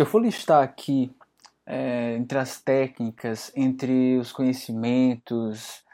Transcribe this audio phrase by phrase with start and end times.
[0.00, 1.14] Se eu for listar aqui
[1.66, 5.84] é, entre as técnicas, entre os conhecimentos,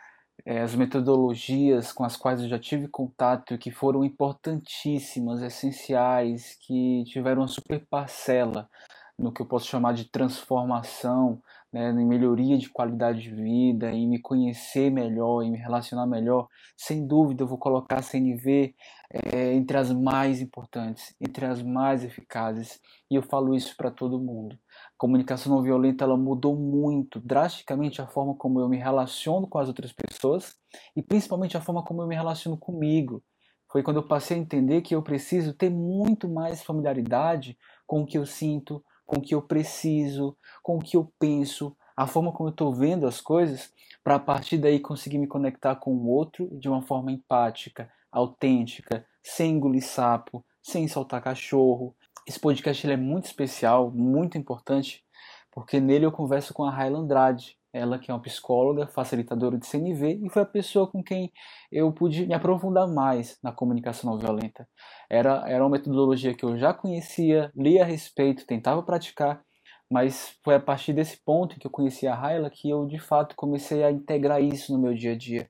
[0.45, 7.03] é, as metodologias com as quais eu já tive contato que foram importantíssimas, essenciais, que
[7.06, 8.71] tiveram uma super parcela
[9.19, 11.41] no que eu posso chamar de transformação,
[11.73, 16.49] né, em melhoria de qualidade de vida, em me conhecer melhor, em me relacionar melhor,
[16.77, 18.75] sem dúvida eu vou colocar a CNV
[19.11, 24.21] é, entre as mais importantes, entre as mais eficazes, e eu falo isso para todo
[24.21, 24.55] mundo.
[24.55, 29.59] A comunicação não violenta ela mudou muito, drasticamente a forma como eu me relaciono com
[29.59, 30.54] as outras pessoas
[30.95, 33.23] e principalmente a forma como eu me relaciono comigo.
[33.70, 38.06] Foi quando eu passei a entender que eu preciso ter muito mais familiaridade com o
[38.06, 42.33] que eu sinto, com o que eu preciso, com o que eu penso, a forma
[42.33, 43.73] como eu estou vendo as coisas,
[44.05, 49.06] para a partir daí conseguir me conectar com o outro de uma forma empática, autêntica,
[49.23, 51.95] sem engolir sapo, sem soltar cachorro.
[52.27, 55.05] Esse podcast é muito especial, muito importante,
[55.51, 59.67] porque nele eu converso com a Raila Andrade, ela que é uma psicóloga, facilitadora de
[59.67, 61.33] CNV e foi a pessoa com quem
[61.71, 64.67] eu pude me aprofundar mais na comunicação não violenta.
[65.11, 69.43] Era, era uma metodologia que eu já conhecia, lia a respeito, tentava praticar,
[69.91, 73.37] mas foi a partir desse ponto que eu conheci a Raila que eu de fato
[73.37, 75.49] comecei a integrar isso no meu dia a dia,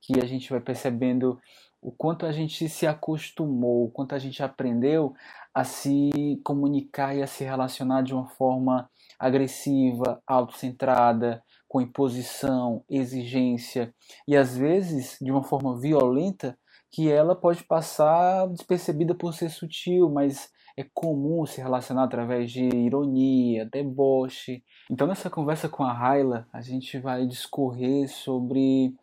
[0.00, 1.38] que a gente vai percebendo
[1.80, 5.14] o quanto a gente se acostumou, o quanto a gente aprendeu
[5.52, 13.94] a se comunicar e a se relacionar de uma forma agressiva, autocentrada, com imposição, exigência
[14.28, 16.54] e às vezes de uma forma violenta
[16.90, 22.62] que ela pode passar despercebida por ser sutil, mas é comum se relacionar através de
[22.62, 24.62] ironia, deboche.
[24.90, 28.94] Então nessa conversa com a Raila, a gente vai discorrer sobre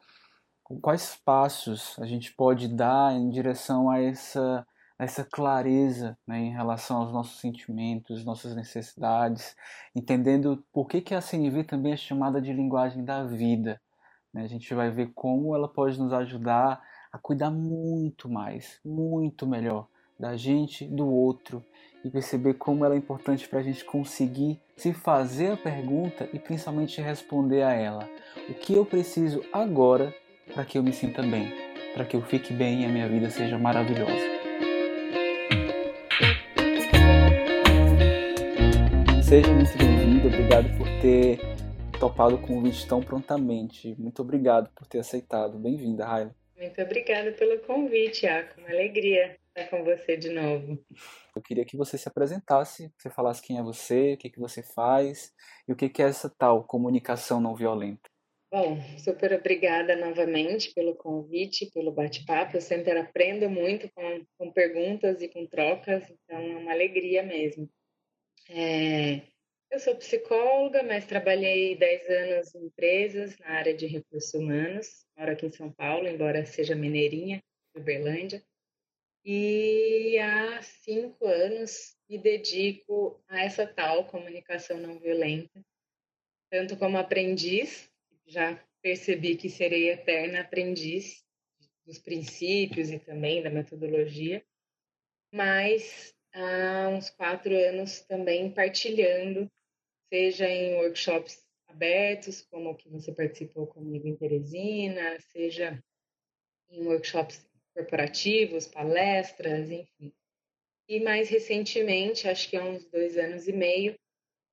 [0.80, 4.64] quais passos a gente pode dar em direção a essa
[5.00, 9.56] essa clareza né, em relação aos nossos sentimentos, nossas necessidades,
[9.96, 13.80] entendendo por que, que a CNV também é chamada de linguagem da vida.
[14.34, 14.44] Né?
[14.44, 16.82] A gente vai ver como ela pode nos ajudar
[17.14, 19.88] a cuidar muito mais, muito melhor
[20.20, 21.64] da gente, do outro
[22.04, 26.40] e perceber como ela é importante para a gente conseguir se fazer a pergunta e
[26.40, 28.08] principalmente responder a ela.
[28.50, 30.14] O que eu preciso agora
[30.54, 31.54] para que eu me sinta bem,
[31.94, 34.39] para que eu fique bem e a minha vida seja maravilhosa.
[39.30, 41.38] Seja muito bem-vindo, obrigado por ter
[42.00, 43.94] topado o convite tão prontamente.
[43.96, 45.60] Muito obrigado por ter aceitado.
[45.60, 46.36] Bem-vinda, Raila.
[46.58, 48.60] Muito obrigada pelo convite, Iaco.
[48.60, 50.84] Uma alegria estar com você de novo.
[51.36, 54.64] Eu queria que você se apresentasse, você falasse quem é você, o que, que você
[54.64, 55.32] faz
[55.68, 58.10] e o que, que é essa tal comunicação não violenta.
[58.52, 62.58] Bom, super obrigada novamente pelo convite, pelo bate-papo.
[62.58, 67.70] Eu sempre aprendo muito com, com perguntas e com trocas, então é uma alegria mesmo.
[68.52, 69.22] É,
[69.70, 75.06] eu sou psicóloga, mas trabalhei 10 anos em empresas na área de recursos humanos.
[75.16, 77.44] Moro aqui em São Paulo, embora seja mineirinha,
[77.76, 78.44] Uberlândia.
[79.24, 85.64] E há cinco anos me dedico a essa tal comunicação não violenta,
[86.50, 87.88] tanto como aprendiz,
[88.26, 91.24] já percebi que serei eterna aprendiz
[91.86, 94.44] dos princípios e também da metodologia,
[95.32, 99.50] mas há uns quatro anos também partilhando,
[100.12, 105.82] seja em workshops abertos, como o que você participou comigo em Teresina, seja
[106.70, 110.14] em workshops corporativos, palestras, enfim.
[110.88, 113.96] E mais recentemente, acho que há uns dois anos e meio,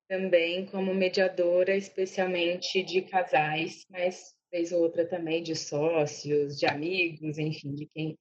[0.09, 7.39] também como mediadora, especialmente de casais, mas vez ou outra também de sócios, de amigos,
[7.39, 8.17] enfim, de quem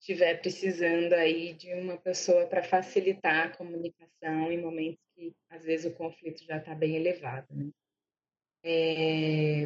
[0.00, 5.90] estiver precisando aí de uma pessoa para facilitar a comunicação em momentos que às vezes
[5.90, 7.46] o conflito já está bem elevado.
[7.50, 7.70] Né?
[8.62, 9.64] É...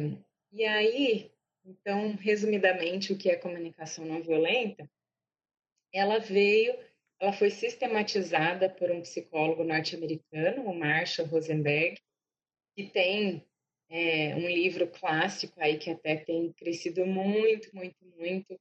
[0.51, 1.31] E aí,
[1.65, 4.89] então, resumidamente, o que é comunicação não violenta?
[5.93, 6.77] Ela veio,
[7.19, 11.99] ela foi sistematizada por um psicólogo norte-americano, o Marshall Rosenberg,
[12.75, 13.45] que tem
[13.89, 18.59] é, um livro clássico aí que até tem crescido muito, muito, muito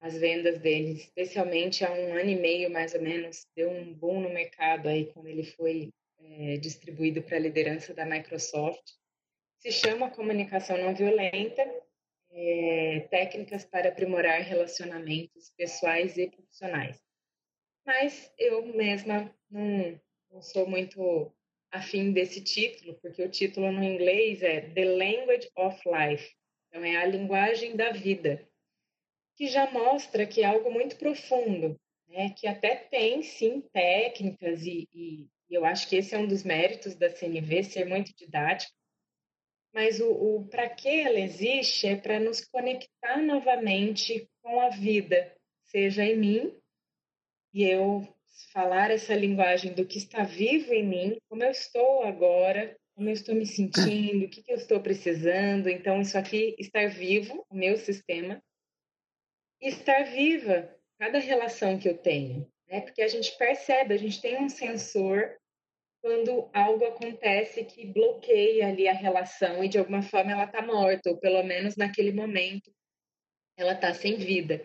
[0.00, 4.20] as vendas dele, especialmente há um ano e meio mais ou menos, deu um boom
[4.20, 8.92] no mercado aí quando ele foi é, distribuído para a liderança da Microsoft.
[9.58, 11.68] Se chama Comunicação Não Violenta,
[12.30, 17.00] é, técnicas para aprimorar relacionamentos pessoais e profissionais.
[17.84, 20.00] Mas eu mesma não,
[20.30, 21.32] não sou muito
[21.70, 26.32] afim desse título, porque o título no inglês é The Language of Life,
[26.68, 28.47] então é a linguagem da vida
[29.38, 32.30] que já mostra que é algo muito profundo, né?
[32.30, 36.96] que até tem, sim, técnicas e, e, eu acho que esse é um dos méritos
[36.96, 38.72] da CNV, ser muito didática,
[39.72, 45.32] mas o, o para que ela existe é para nos conectar novamente com a vida,
[45.66, 46.60] seja em mim,
[47.54, 48.06] e eu
[48.52, 53.12] falar essa linguagem do que está vivo em mim, como eu estou agora, como eu
[53.12, 55.68] estou me sentindo, o que, que eu estou precisando.
[55.68, 58.42] Então, isso aqui, estar vivo, o meu sistema,
[59.60, 62.50] estar viva, cada relação que eu tenho.
[62.68, 62.80] Né?
[62.80, 65.36] Porque a gente percebe, a gente tem um sensor
[66.00, 71.10] quando algo acontece que bloqueia ali a relação e de alguma forma ela está morta,
[71.10, 72.72] ou pelo menos naquele momento
[73.56, 74.62] ela está sem vida.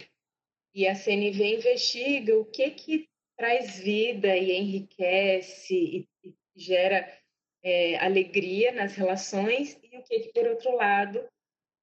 [0.75, 7.11] E a CNV investiga o que que traz vida e enriquece e, e gera
[7.63, 11.27] é, alegria nas relações e o que, que por outro lado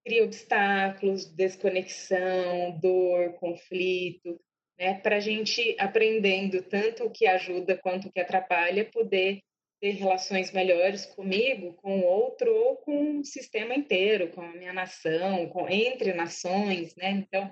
[0.04, 4.40] cria obstáculos, desconexão, dor, conflito,
[4.78, 4.94] né?
[5.00, 9.40] Para a gente aprendendo tanto o que ajuda quanto o que atrapalha, poder
[9.80, 14.72] ter relações melhores comigo, com o outro ou com o sistema inteiro, com a minha
[14.72, 17.10] nação, com entre nações, né?
[17.10, 17.50] Então,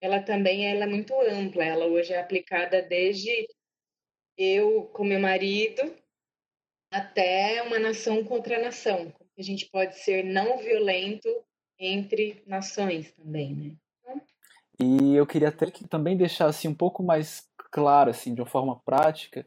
[0.00, 1.64] ela também ela é muito ampla.
[1.64, 3.48] Ela hoje é aplicada desde
[4.36, 5.94] eu com meu marido
[6.90, 9.12] até uma nação contra nação.
[9.38, 11.28] A gente pode ser não violento
[11.78, 13.76] entre nações também, né?
[14.78, 18.46] E eu queria até que também deixar assim um pouco mais claro assim, de uma
[18.46, 19.46] forma prática,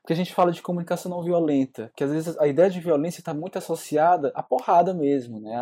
[0.00, 3.20] porque a gente fala de comunicação não violenta, que às vezes a ideia de violência
[3.20, 5.54] está muito associada à porrada mesmo, né?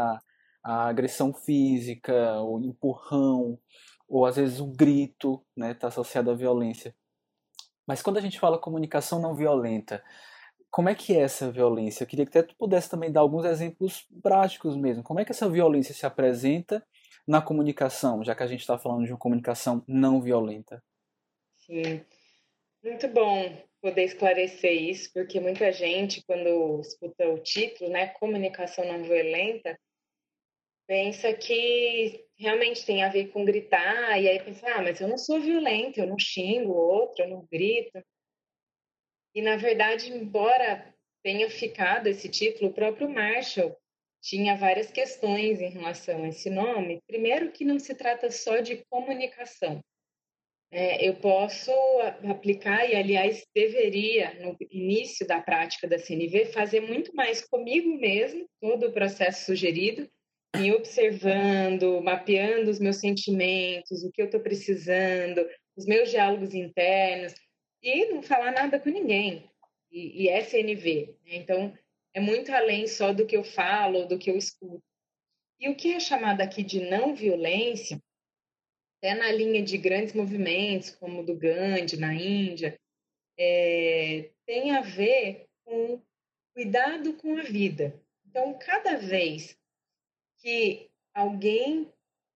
[0.63, 3.59] A agressão física, o empurrão,
[4.09, 6.95] ou às vezes o grito, né, está associado à violência.
[7.87, 10.03] Mas quando a gente fala comunicação não violenta,
[10.77, 12.05] como é que é essa violência?
[12.05, 15.03] Eu queria que tu pudesse também dar alguns exemplos práticos mesmo.
[15.03, 16.87] Como é que essa violência se apresenta
[17.27, 20.85] na comunicação, já que a gente está falando de uma comunicação não violenta?
[21.57, 22.05] Sim,
[22.85, 29.03] muito bom poder esclarecer isso, porque muita gente, quando escuta o título, né, comunicação não
[29.03, 29.81] violenta,
[30.87, 35.17] pensa que realmente tem a ver com gritar, e aí pensa, ah, mas eu não
[35.17, 37.99] sou violenta, eu não xingo o outro, eu não grito.
[39.37, 43.77] E, na verdade, embora tenha ficado esse título, o próprio Marshall
[44.23, 47.03] tinha várias questões em relação a esse nome.
[47.07, 49.85] Primeiro, que não se trata só de comunicação.
[50.71, 51.71] É, eu posso
[52.31, 58.49] aplicar, e aliás, deveria, no início da prática da CNV, fazer muito mais comigo mesmo,
[58.59, 60.09] todo o processo sugerido,
[60.57, 65.47] me observando, mapeando os meus sentimentos, o que eu estou precisando,
[65.77, 67.35] os meus diálogos internos,
[67.87, 69.49] e não falar nada com ninguém.
[69.91, 71.17] E, e SNV.
[71.25, 71.37] Né?
[71.37, 71.77] Então,
[72.13, 74.83] é muito além só do que eu falo, do que eu escuto.
[75.61, 78.03] E o que é chamado aqui de não violência,
[78.99, 82.79] até na linha de grandes movimentos, como o do Gandhi, na Índia,
[83.39, 86.03] é, tem a ver com
[86.53, 88.03] cuidado com a vida.
[88.27, 89.57] Então, cada vez
[90.39, 91.91] que alguém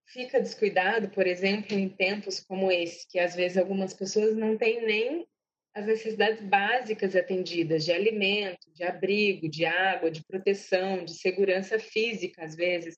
[0.06, 4.84] fica descuidado, por exemplo, em tempos como esse, que às vezes algumas pessoas não têm
[4.84, 5.26] nem
[5.74, 12.44] as necessidades básicas atendidas, de alimento, de abrigo, de água, de proteção, de segurança física,
[12.44, 12.96] às vezes,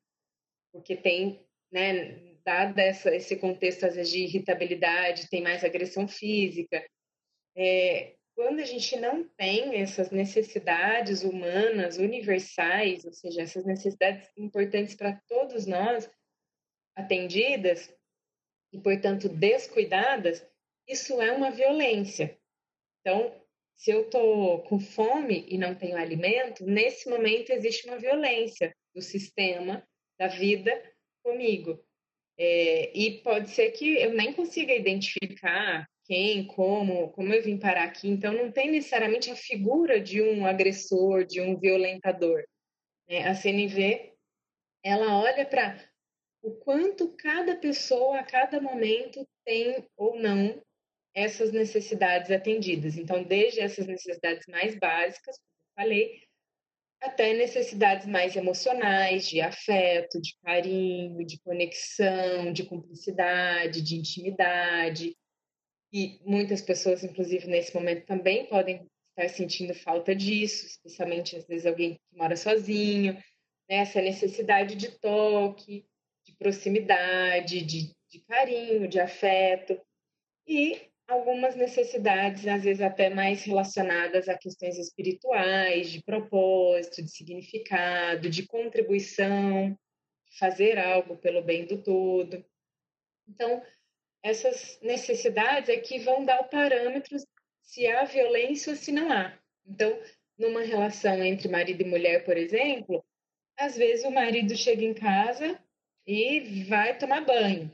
[0.72, 6.84] porque tem, né, dado essa, esse contexto, às vezes, de irritabilidade, tem mais agressão física.
[7.54, 14.94] É, quando a gente não tem essas necessidades humanas universais, ou seja, essas necessidades importantes
[14.94, 16.10] para todos nós
[16.96, 17.94] atendidas
[18.72, 20.44] e, portanto, descuidadas,
[20.88, 22.38] isso é uma violência.
[23.02, 23.34] Então,
[23.76, 29.02] se eu estou com fome e não tenho alimento, nesse momento existe uma violência do
[29.02, 29.86] sistema,
[30.18, 30.70] da vida
[31.22, 31.84] comigo.
[32.38, 37.84] É, e pode ser que eu nem consiga identificar quem, como, como eu vim parar
[37.84, 38.08] aqui.
[38.08, 42.44] Então, não tem necessariamente a figura de um agressor, de um violentador.
[43.08, 44.12] É, a CNV,
[44.84, 45.78] ela olha para
[46.42, 50.62] o quanto cada pessoa, a cada momento, tem ou não
[51.14, 52.96] essas necessidades atendidas.
[52.96, 56.22] Então, desde essas necessidades mais básicas, como eu falei,
[57.00, 65.16] até necessidades mais emocionais, de afeto, de carinho, de conexão, de cumplicidade, de intimidade.
[65.92, 71.66] E muitas pessoas, inclusive nesse momento, também podem estar sentindo falta disso, especialmente às vezes
[71.66, 73.14] alguém que mora sozinho,
[73.68, 73.76] né?
[73.76, 75.84] essa necessidade de toque,
[76.24, 79.78] de proximidade, de, de carinho, de afeto.
[80.46, 88.30] E algumas necessidades, às vezes até mais relacionadas a questões espirituais, de propósito, de significado,
[88.30, 89.76] de contribuição,
[90.38, 92.44] fazer algo pelo bem do todo.
[93.28, 93.62] Então,
[94.22, 97.16] essas necessidades é que vão dar o parâmetro
[97.62, 99.36] se há violência ou se não há.
[99.66, 99.98] Então,
[100.38, 103.04] numa relação entre marido e mulher, por exemplo,
[103.56, 105.58] às vezes o marido chega em casa
[106.06, 107.70] e vai tomar banho.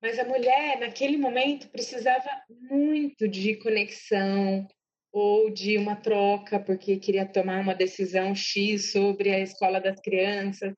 [0.00, 4.66] Mas a mulher, naquele momento, precisava muito de conexão
[5.12, 10.72] ou de uma troca, porque queria tomar uma decisão X sobre a escola das crianças.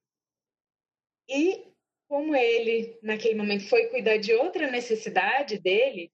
[1.29, 1.71] E
[2.09, 6.11] como ele, naquele momento, foi cuidar de outra necessidade dele,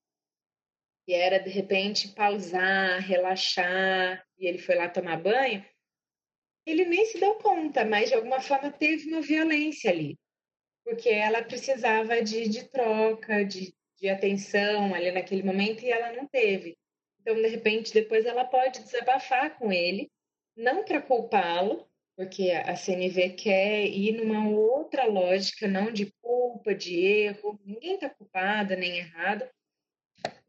[1.07, 5.65] que era, de repente, pausar, relaxar, e ele foi lá tomar banho,
[6.67, 10.19] ele nem se deu conta, mas de alguma forma teve uma violência ali,
[10.87, 16.29] porque ela precisava de, de troca, de, de atenção ali naquele momento e ela não
[16.29, 16.79] teve.
[17.21, 20.09] Então, de repente, depois ela pode desabafar com ele,
[20.57, 21.85] não para culpá-lo,
[22.17, 28.09] porque a CNV quer ir numa outra lógica, não de culpa, de erro, ninguém está
[28.09, 29.45] culpada nem errado,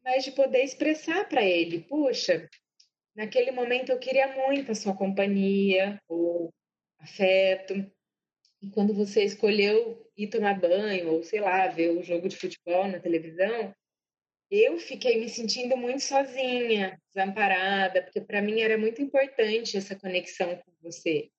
[0.04, 2.48] mas de poder expressar para ele, puxa,
[3.16, 6.54] naquele momento eu queria muito a sua companhia, ou
[7.00, 7.74] afeto,
[8.62, 12.88] e quando você escolheu ir tomar banho, ou sei lá, ver o jogo de futebol
[12.88, 13.74] na televisão,
[14.50, 20.56] eu fiquei me sentindo muito sozinha, desamparada, porque para mim era muito importante essa conexão
[20.56, 21.30] com você.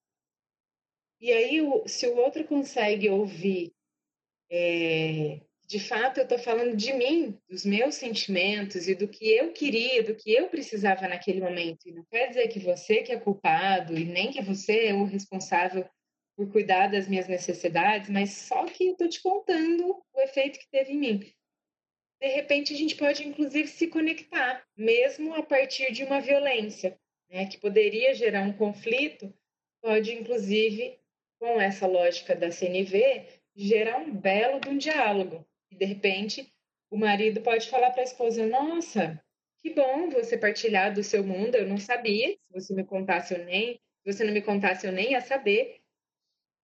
[1.21, 3.73] E aí, se o outro consegue ouvir,
[4.51, 9.53] é, de fato, eu estou falando de mim, dos meus sentimentos e do que eu
[9.53, 11.87] queria, do que eu precisava naquele momento.
[11.87, 15.05] E não quer dizer que você que é culpado e nem que você é o
[15.05, 15.89] responsável
[16.39, 20.71] por cuidar das minhas necessidades, mas só que eu estou te contando o efeito que
[20.71, 21.35] teve em mim.
[22.21, 26.97] De repente, a gente pode, inclusive, se conectar, mesmo a partir de uma violência,
[27.29, 29.35] né, que poderia gerar um conflito,
[29.83, 31.01] pode, inclusive,
[31.41, 33.27] com essa lógica da CNV,
[33.57, 35.45] gerar um belo de um diálogo.
[35.73, 36.53] E, de repente,
[36.89, 39.21] o marido pode falar para a esposa: Nossa,
[39.61, 42.29] que bom você partilhar do seu mundo, eu não sabia.
[42.29, 43.75] Se você me contasse, eu nem.
[44.05, 45.81] Se você não me contasse, eu nem ia saber.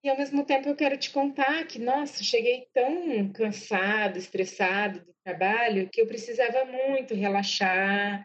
[0.04, 5.14] E ao mesmo tempo eu quero te contar que, nossa, cheguei tão cansado, estressado do
[5.24, 8.22] trabalho que eu precisava muito relaxar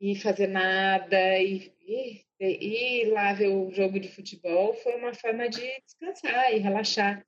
[0.00, 5.48] e fazer nada e, e ir lá ver o jogo de futebol foi uma forma
[5.48, 7.26] de descansar e relaxar.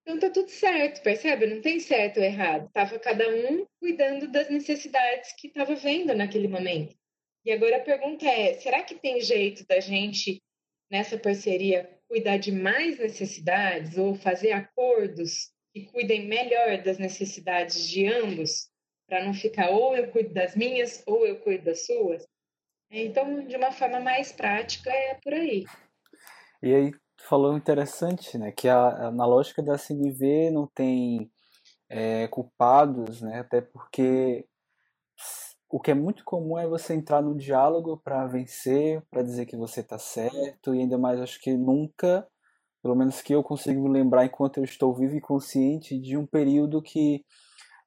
[0.00, 1.46] Então tá tudo certo, percebe?
[1.46, 2.70] Não tem certo ou errado.
[2.72, 6.96] Tava cada um cuidando das necessidades que estava vendo naquele momento.
[7.44, 10.42] E agora a pergunta é: será que tem jeito da gente
[10.90, 18.06] nessa parceria cuidar de mais necessidades ou fazer acordos que cuidem melhor das necessidades de
[18.06, 18.70] ambos,
[19.06, 22.26] para não ficar ou eu cuido das minhas ou eu cuido das suas?
[22.90, 25.66] Então, de uma forma mais prática, é por aí.
[26.62, 28.50] E aí, falou interessante, né?
[28.50, 31.30] Que a, na lógica da CNV não tem
[31.88, 33.40] é, culpados, né?
[33.40, 34.46] Até porque
[35.70, 39.56] o que é muito comum é você entrar no diálogo para vencer, para dizer que
[39.56, 42.26] você está certo, e ainda mais acho que nunca,
[42.82, 46.26] pelo menos que eu consigo me lembrar enquanto eu estou vivo e consciente de um
[46.26, 47.24] período que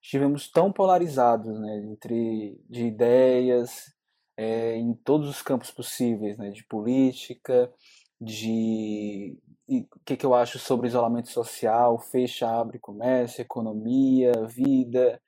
[0.02, 3.92] estivemos tão polarizados, né, entre de ideias,
[4.38, 7.72] é, em todos os campos possíveis, né, de política,
[8.20, 15.22] de o que, que eu acho sobre isolamento social, fecha, abre comércio, economia, vida,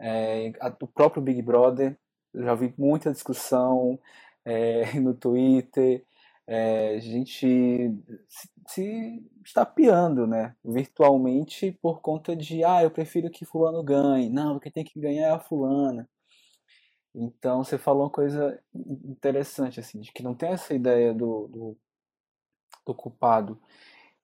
[0.00, 1.98] é, a, o próprio Big Brother,
[2.34, 3.98] já vi muita discussão
[4.44, 6.04] é, no Twitter,
[6.46, 7.46] é, gente
[8.28, 14.58] se, se estapeando, né, virtualmente por conta de, ah, eu prefiro que fulano ganhe, não,
[14.58, 16.08] quem tem que ganhar é a fulana.
[17.14, 21.76] Então você falou uma coisa interessante, assim, de que não tem essa ideia do, do,
[22.86, 23.60] do culpado.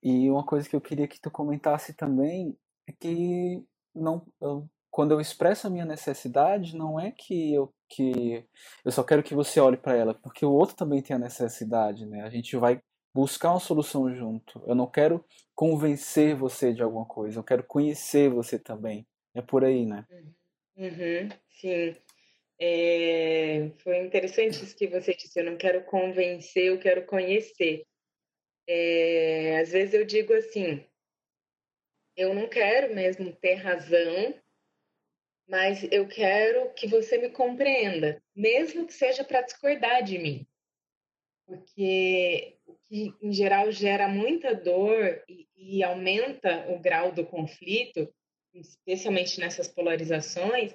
[0.02, 3.64] E uma coisa que eu queria que tu comentasse também é que
[3.95, 8.44] não, eu, quando eu expresso a minha necessidade, não é que eu que
[8.84, 12.06] eu só quero que você olhe para ela, porque o outro também tem a necessidade,
[12.06, 12.22] né?
[12.22, 12.80] A gente vai
[13.12, 14.62] buscar uma solução junto.
[14.68, 19.04] Eu não quero convencer você de alguma coisa, eu quero conhecer você também.
[19.34, 20.06] É por aí, né?
[20.76, 21.96] Uhum, sim.
[22.60, 25.40] É, foi interessante isso que você disse.
[25.40, 27.84] Eu não quero convencer, eu quero conhecer.
[28.68, 30.84] É, às vezes eu digo assim:
[32.16, 34.34] eu não quero mesmo ter razão,
[35.48, 40.46] mas eu quero que você me compreenda, mesmo que seja para discordar de mim.
[41.46, 48.12] Porque o que, em geral, gera muita dor e, e aumenta o grau do conflito,
[48.54, 50.74] especialmente nessas polarizações,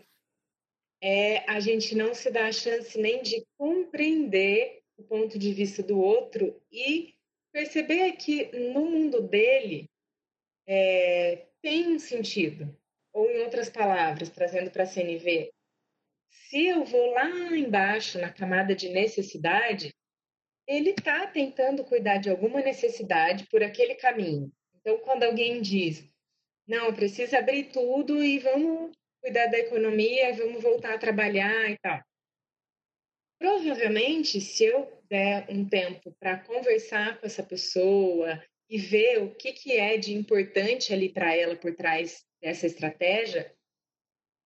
[1.02, 5.82] é a gente não se dá a chance nem de compreender o ponto de vista
[5.82, 7.16] do outro e
[7.52, 9.90] perceber que no mundo dele
[10.68, 12.78] é, tem um sentido.
[13.14, 15.52] Ou, em outras palavras, trazendo para a CNV,
[16.30, 19.94] Se eu vou lá embaixo, na camada de necessidade,
[20.68, 24.52] ele está tentando cuidar de alguma necessidade por aquele caminho.
[24.76, 26.08] Então, quando alguém diz,
[26.68, 32.00] não, precisa abrir tudo e vamos cuidar da economia, vamos voltar a trabalhar e tal.
[33.40, 39.52] Provavelmente, se eu der um tempo para conversar com essa pessoa e ver o que,
[39.54, 43.54] que é de importante ali para ela por trás dessa estratégia,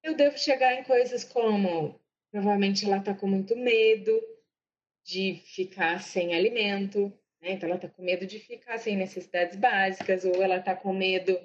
[0.03, 2.00] eu devo chegar em coisas como
[2.31, 4.12] provavelmente ela está com muito medo
[5.05, 7.09] de ficar sem alimento,
[7.41, 7.51] né?
[7.51, 11.39] então ela está com medo de ficar sem necessidades básicas, ou ela está com medo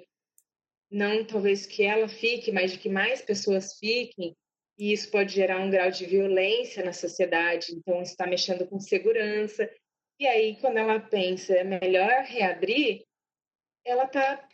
[0.91, 4.35] não talvez que ela fique, mas de que mais pessoas fiquem,
[4.77, 9.69] e isso pode gerar um grau de violência na sociedade, então está mexendo com segurança.
[10.17, 13.05] E aí, quando ela pensa, é melhor reabrir,
[13.85, 14.48] ela está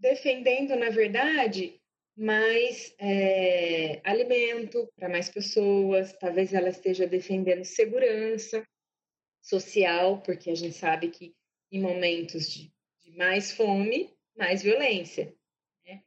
[0.00, 1.80] defendendo, na verdade,
[2.16, 8.66] mais é, alimento para mais pessoas, talvez ela esteja defendendo segurança
[9.42, 11.34] social, porque a gente sabe que
[11.70, 15.34] em momentos de, de mais fome, mais violência.
[15.86, 16.02] Né?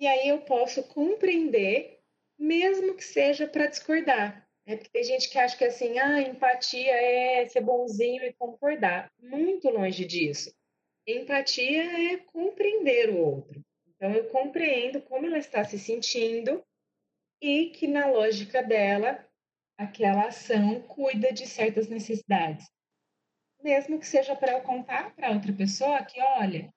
[0.00, 2.00] E aí eu posso compreender,
[2.38, 4.48] mesmo que seja para discordar.
[4.66, 4.76] Né?
[4.76, 9.12] Porque tem gente que acha que assim, ah, empatia é ser bonzinho e concordar.
[9.20, 10.52] Muito longe disso.
[11.10, 13.64] Empatia é compreender o outro.
[13.86, 16.62] Então, eu compreendo como ela está se sentindo
[17.40, 19.26] e que, na lógica dela,
[19.78, 22.66] aquela ação cuida de certas necessidades.
[23.62, 26.70] Mesmo que seja para eu contar para outra pessoa que, olha,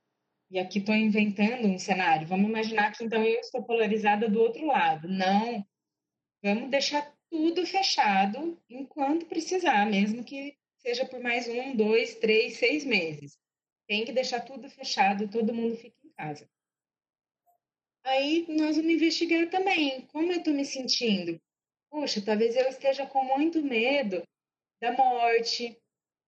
[0.50, 4.66] e aqui estou inventando um cenário, vamos imaginar que então eu estou polarizada do outro
[4.66, 5.10] lado.
[5.10, 5.62] Não,
[6.42, 12.86] vamos deixar tudo fechado enquanto precisar, mesmo que seja por mais um, dois, três, seis
[12.86, 13.41] meses.
[13.92, 16.50] Tem que deixar tudo fechado, todo mundo fica em casa.
[18.06, 21.38] Aí nós vamos investigar também como eu estou me sentindo.
[21.90, 24.24] Puxa, talvez eu esteja com muito medo
[24.82, 25.78] da morte,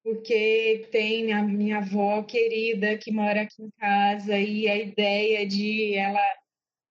[0.03, 5.95] porque tem a minha avó querida que mora aqui em casa e a ideia de
[5.95, 6.19] ela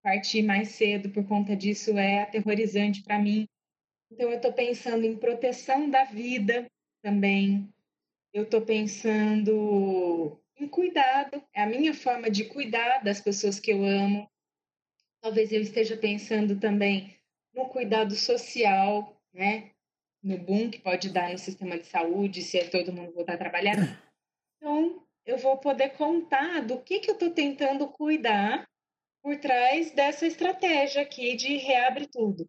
[0.03, 3.47] partir mais cedo por conta disso é aterrorizante para mim.
[4.11, 6.67] Então eu estou pensando em proteção da vida
[7.03, 7.69] também.
[8.33, 13.85] Eu estou pensando em cuidado, é a minha forma de cuidar das pessoas que eu
[13.85, 14.31] amo.
[15.21, 17.17] Talvez eu esteja pensando também
[17.53, 19.71] no cuidado social, né?
[20.23, 23.39] No boom que pode dar no sistema de saúde se é todo mundo voltar a
[23.39, 23.75] trabalhar.
[24.57, 28.65] Então, eu vou poder contar do que, que eu estou tentando cuidar
[29.21, 32.49] por trás dessa estratégia aqui de reabre tudo.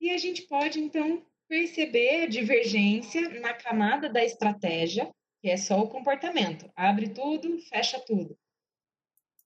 [0.00, 5.08] E a gente pode, então, perceber a divergência na camada da estratégia,
[5.42, 6.70] que é só o comportamento.
[6.74, 8.38] Abre tudo, fecha tudo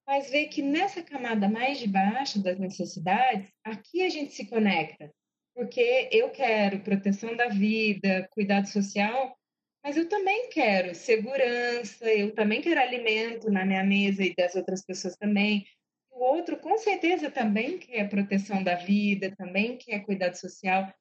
[0.07, 5.13] mas ver que nessa camada mais de baixo das necessidades, aqui a gente se conecta,
[5.53, 9.37] porque eu quero proteção da vida, cuidado social,
[9.83, 14.85] mas eu também quero segurança, eu também quero alimento na minha mesa e das outras
[14.85, 15.67] pessoas também.
[16.11, 20.93] O outro, com certeza, também quer proteção da vida, também quer cuidado social.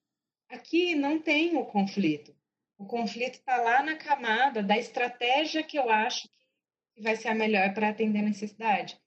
[0.50, 2.36] Aqui não tem o conflito.
[2.78, 6.28] O conflito está lá na camada da estratégia que eu acho
[6.94, 9.00] que vai ser a melhor para atender a necessidade.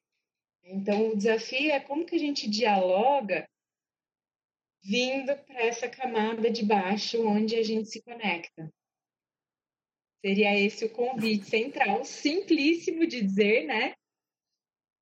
[0.62, 3.48] Então, o desafio é como que a gente dialoga
[4.82, 8.72] vindo para essa camada de baixo onde a gente se conecta.
[10.20, 13.94] Seria esse o convite central, simplíssimo de dizer, né?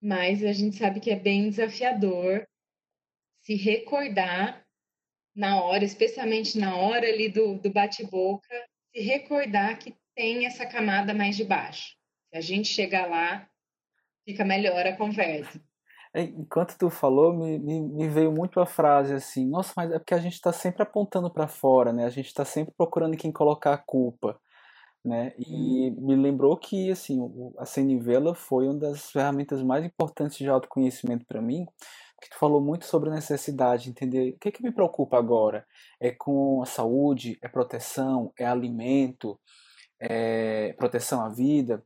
[0.00, 2.46] Mas a gente sabe que é bem desafiador
[3.42, 4.65] se recordar
[5.36, 8.48] na hora, especialmente na hora ali do, do bate-boca,
[8.90, 11.94] se recordar que tem essa camada mais de baixo.
[12.30, 13.46] Se a gente chegar lá,
[14.24, 15.60] fica melhor a conversa.
[16.14, 19.98] É, enquanto tu falou, me, me, me, veio muito a frase assim: nossa, mas é
[19.98, 22.06] porque a gente está sempre apontando para fora, né?
[22.06, 24.40] A gente está sempre procurando quem colocar a culpa,
[25.04, 25.34] né?
[25.38, 26.06] E uhum.
[26.06, 27.20] me lembrou que assim
[27.58, 31.66] a CNV foi uma das ferramentas mais importantes de autoconhecimento para mim,
[32.16, 35.66] porque tu falou muito sobre a necessidade, entender o que, que me preocupa agora
[36.00, 39.38] é com a saúde, é proteção, é alimento,
[40.00, 41.84] é proteção à vida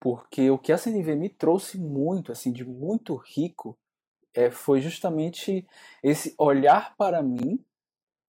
[0.00, 3.78] porque o que a CNV me trouxe muito, assim, de muito rico,
[4.32, 5.66] é, foi justamente
[6.02, 7.62] esse olhar para mim,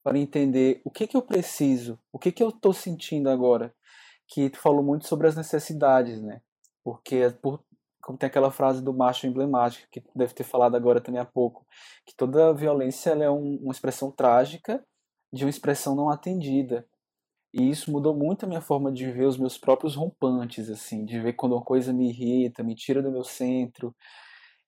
[0.04, 3.74] para entender o que, que eu preciso, o que, que eu estou sentindo agora.
[4.28, 6.42] Que tu falou muito sobre as necessidades, né?
[6.84, 7.64] Porque, é por,
[8.02, 11.66] como tem aquela frase do macho emblemática, que deve ter falado agora também há pouco,
[12.06, 14.84] que toda violência é um, uma expressão trágica
[15.32, 16.86] de uma expressão não atendida.
[17.54, 21.20] E isso mudou muito a minha forma de ver os meus próprios rompantes, assim, de
[21.20, 23.94] ver quando uma coisa me irrita, me tira do meu centro.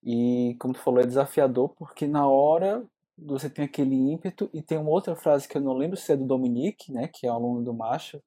[0.04, 2.86] E, como tu falou, é desafiador porque na hora
[3.17, 6.17] você tem aquele ímpeto, e tem uma outra frase que eu não lembro se é
[6.17, 8.22] do Dominique, né, que é aluno do Marshall,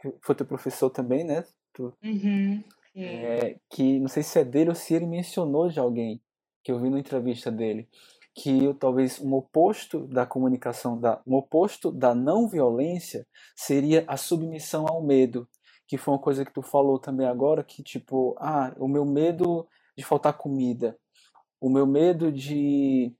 [0.00, 1.44] que foi teu professor também, né?
[1.72, 2.62] Tu, uhum,
[2.94, 6.22] é, que não sei se é dele ou se ele mencionou de alguém
[6.62, 7.88] que eu vi na entrevista dele,
[8.34, 14.86] que talvez um oposto da comunicação, da, um oposto da não violência seria a submissão
[14.88, 15.48] ao medo,
[15.86, 19.68] que foi uma coisa que tu falou também agora, que tipo, ah, o meu medo
[19.96, 20.98] de faltar comida,
[21.60, 23.14] o meu medo de,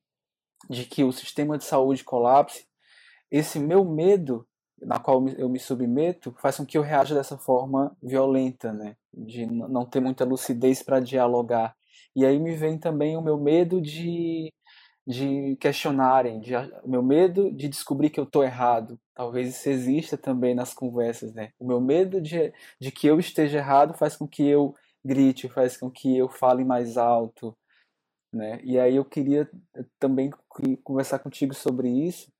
[0.68, 2.66] de que o sistema de saúde colapse,
[3.30, 4.46] esse meu medo
[4.84, 8.96] na qual eu me submeto faz com que eu reaja dessa forma violenta, né?
[9.12, 11.74] De não ter muita lucidez para dialogar.
[12.16, 14.52] E aí me vem também o meu medo de
[15.06, 18.98] de questionarem, de, o meu medo de descobrir que eu estou errado.
[19.14, 21.52] Talvez isso exista também nas conversas, né?
[21.58, 25.76] O meu medo de, de que eu esteja errado faz com que eu grite, faz
[25.76, 27.56] com que eu fale mais alto,
[28.32, 28.60] né?
[28.64, 29.48] E aí eu queria
[29.98, 30.30] também
[30.82, 32.32] conversar contigo sobre isso,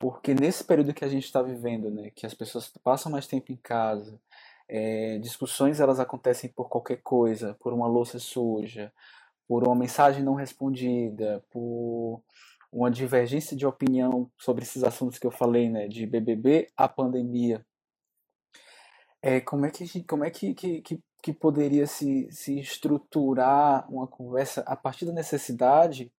[0.00, 3.52] porque nesse período que a gente está vivendo, né, que as pessoas passam mais tempo
[3.52, 4.18] em casa,
[4.66, 8.90] é, discussões elas acontecem por qualquer coisa, por uma louça suja,
[9.46, 12.22] por uma mensagem não respondida, por
[12.72, 17.64] uma divergência de opinião sobre esses assuntos que eu falei, né, de BBB à pandemia.
[19.20, 24.62] É, como é que como é que, que, que poderia se, se estruturar uma conversa
[24.62, 26.10] a partir da necessidade?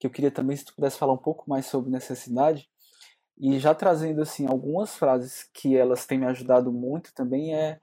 [0.00, 2.68] Que eu queria também se tu pudesse falar um pouco mais sobre necessidade
[3.40, 7.80] e já trazendo assim algumas frases que elas têm me ajudado muito também é,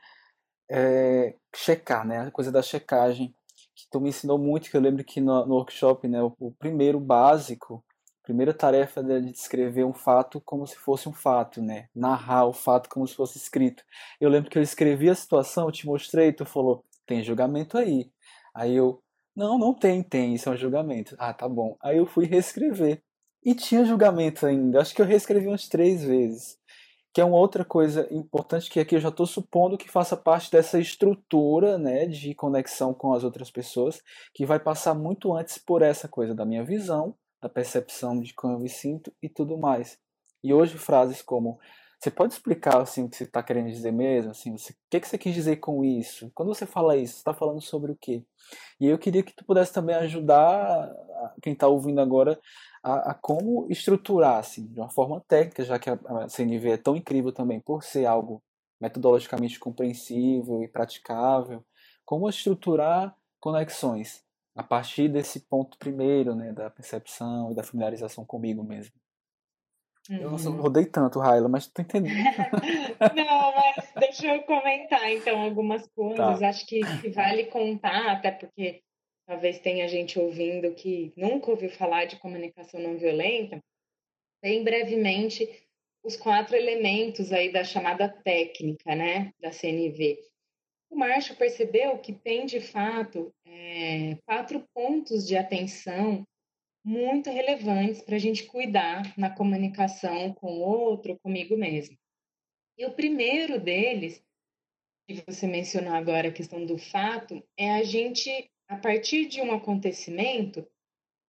[0.70, 3.34] é checar, né, a coisa da checagem
[3.76, 6.52] que tu me ensinou muito, que eu lembro que no, no workshop, né, o, o,
[6.52, 7.84] primeiro básico,
[8.24, 12.46] a primeira tarefa é de descrever um fato como se fosse um fato, né, narrar
[12.46, 13.84] o fato como se fosse escrito.
[14.20, 18.12] Eu lembro que eu escrevi a situação, eu te mostrei, tu falou, tem julgamento aí.
[18.54, 19.02] Aí eu,
[19.36, 21.16] não, não tem, tem, isso é um julgamento.
[21.20, 21.78] Ah, tá bom.
[21.80, 23.04] Aí eu fui reescrever.
[23.48, 24.82] E tinha julgamento ainda.
[24.82, 26.60] Acho que eu reescrevi umas três vezes
[27.14, 30.52] que é uma outra coisa importante que aqui eu já estou supondo que faça parte
[30.52, 34.04] dessa estrutura né, de conexão com as outras pessoas,
[34.36, 38.54] que vai passar muito antes por essa coisa da minha visão, da percepção de como
[38.54, 39.98] eu me sinto e tudo mais.
[40.44, 41.58] E hoje frases como
[42.00, 44.30] você pode explicar assim o que você está querendo dizer mesmo?
[44.30, 46.32] Assim, você, o que, que você quis dizer com isso?
[46.36, 48.24] Quando você fala isso, você está falando sobre o quê?
[48.80, 50.94] E eu queria que tu pudesse também ajudar
[51.42, 52.40] quem está ouvindo agora
[52.88, 56.78] a, a, como estruturar assim, de uma forma técnica, já que a, a CNV é
[56.78, 58.42] tão incrível também por ser algo
[58.80, 61.64] metodologicamente compreensível e praticável,
[62.06, 64.24] como estruturar conexões
[64.56, 68.94] a partir desse ponto primeiro, né, da percepção e da familiarização comigo mesmo.
[70.10, 70.18] Uhum.
[70.18, 72.16] Eu não rodei tanto, Raila, mas tu entendendo.
[73.14, 76.40] não, mas deixa eu comentar então algumas coisas.
[76.40, 76.48] Tá.
[76.48, 78.82] Acho que, que vale contar, até porque
[79.28, 83.62] talvez tenha gente ouvindo que nunca ouviu falar de comunicação não violenta.
[84.42, 85.48] Bem brevemente,
[86.04, 90.18] os quatro elementos aí da chamada técnica, né, da CNV.
[90.90, 96.26] O Marshall percebeu que tem, de fato, é, quatro pontos de atenção
[96.84, 101.98] muito relevantes para a gente cuidar na comunicação com o outro, comigo mesmo.
[102.78, 104.24] E o primeiro deles,
[105.06, 109.52] que você mencionou agora, a questão do fato, é a gente, a partir de um
[109.52, 110.68] acontecimento,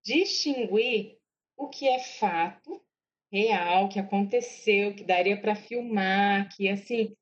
[0.05, 1.19] distinguir
[1.57, 2.83] o que é fato
[3.31, 7.15] real, que aconteceu, que daria para filmar, que assim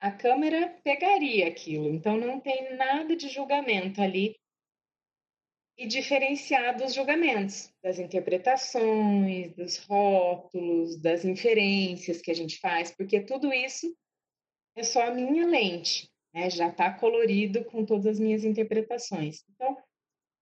[0.00, 1.88] a câmera pegaria aquilo.
[1.88, 4.36] Então não tem nada de julgamento ali
[5.78, 13.20] e diferenciar dos julgamentos, das interpretações, dos rótulos, das inferências que a gente faz, porque
[13.20, 13.94] tudo isso
[14.74, 16.50] é só a minha lente, né?
[16.50, 19.42] já está colorido com todas as minhas interpretações.
[19.54, 19.76] Então,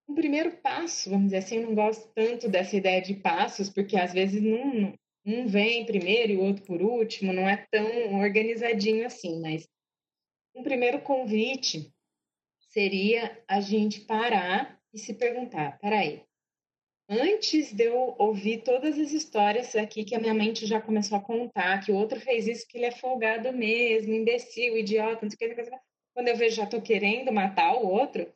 [0.08, 3.96] o primeiro passo, vamos dizer assim, eu não gosto tanto dessa ideia de passos, porque
[3.96, 4.92] às vezes um,
[5.24, 9.68] um vem primeiro e o outro por último, não é tão organizadinho assim, mas
[10.54, 11.92] um primeiro convite
[12.58, 16.22] seria a gente parar e se perguntar: peraí,
[17.08, 21.22] antes de eu ouvir todas as histórias aqui que a minha mente já começou a
[21.22, 25.52] contar, que o outro fez isso, que ele é folgado mesmo, imbecil, idiota, não sei
[25.52, 25.70] o que,
[26.14, 28.32] quando eu vejo já estou querendo matar o outro,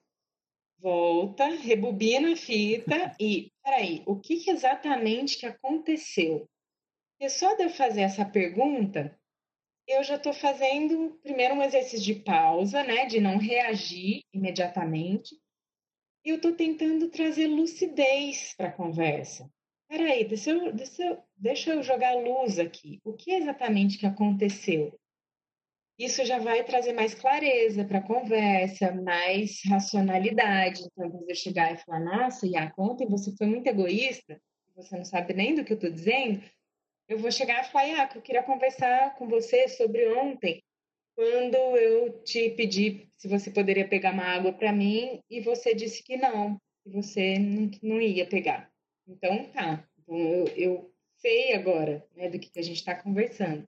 [0.79, 6.49] volta, rebobina a fita e, peraí, o que, que exatamente que aconteceu?
[7.21, 9.19] E só de eu fazer essa pergunta,
[9.87, 15.37] eu já estou fazendo primeiro um exercício de pausa, né, de não reagir imediatamente,
[16.29, 19.51] eu estou tentando trazer lucidez para a conversa.
[19.89, 23.01] Peraí, deixa eu, deixa, eu, deixa eu jogar luz aqui.
[23.05, 24.99] O que exatamente que aconteceu?
[25.99, 30.85] Isso já vai trazer mais clareza para a conversa, mais racionalidade.
[30.85, 34.41] Então, você chegar e falar, nossa, Iaco, ontem você foi muito egoísta,
[34.77, 36.41] você não sabe nem do que eu estou dizendo,
[37.09, 40.63] eu vou chegar e falar, ah, eu queria conversar com você sobre ontem,
[41.19, 46.01] quando eu te pedi se você poderia pegar uma água para mim e você disse
[46.01, 48.71] que não, que você não, não ia pegar.
[49.05, 49.85] Então, tá.
[49.99, 53.65] Então, eu, eu sei agora né, do que, que a gente está conversando.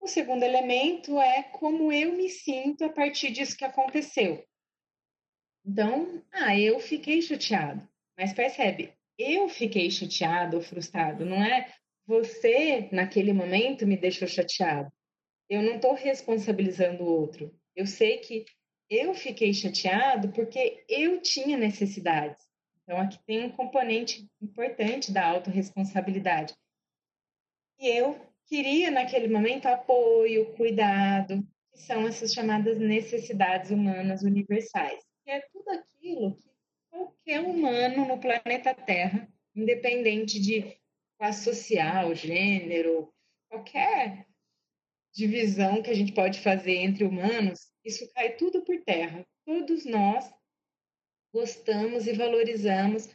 [0.00, 4.42] O segundo elemento é como eu me sinto a partir disso que aconteceu.
[5.66, 7.86] Então, ah, eu fiquei chateado.
[8.16, 11.70] Mas percebe, eu fiquei chateado ou frustrado, não é
[12.06, 14.90] você, naquele momento, me deixou chateado
[15.54, 17.54] eu não estou responsabilizando o outro.
[17.74, 18.44] Eu sei que
[18.88, 22.42] eu fiquei chateado porque eu tinha necessidades.
[22.82, 26.54] Então, aqui tem um componente importante da autorresponsabilidade.
[27.78, 35.30] E eu queria, naquele momento, apoio, cuidado, que são essas chamadas necessidades humanas universais, que
[35.30, 36.50] é tudo aquilo que
[36.90, 40.76] qualquer humano no planeta Terra, independente de
[41.18, 43.12] classe social, gênero,
[43.48, 44.26] qualquer
[45.14, 49.24] divisão que a gente pode fazer entre humanos, isso cai tudo por terra.
[49.46, 50.28] Todos nós
[51.32, 53.08] gostamos e valorizamos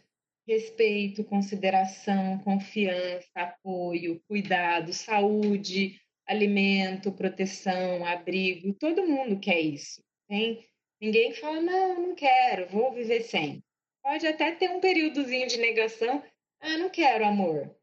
[0.48, 8.74] respeito, consideração, confiança, apoio, cuidado, saúde, alimento, proteção, abrigo.
[8.74, 10.02] Todo mundo quer isso.
[10.28, 10.66] Tem
[11.02, 13.64] ninguém fala não, não quero, vou viver sem.
[14.02, 16.24] Pode até ter um períodozinho de negação,
[16.62, 17.79] ah, não quero amor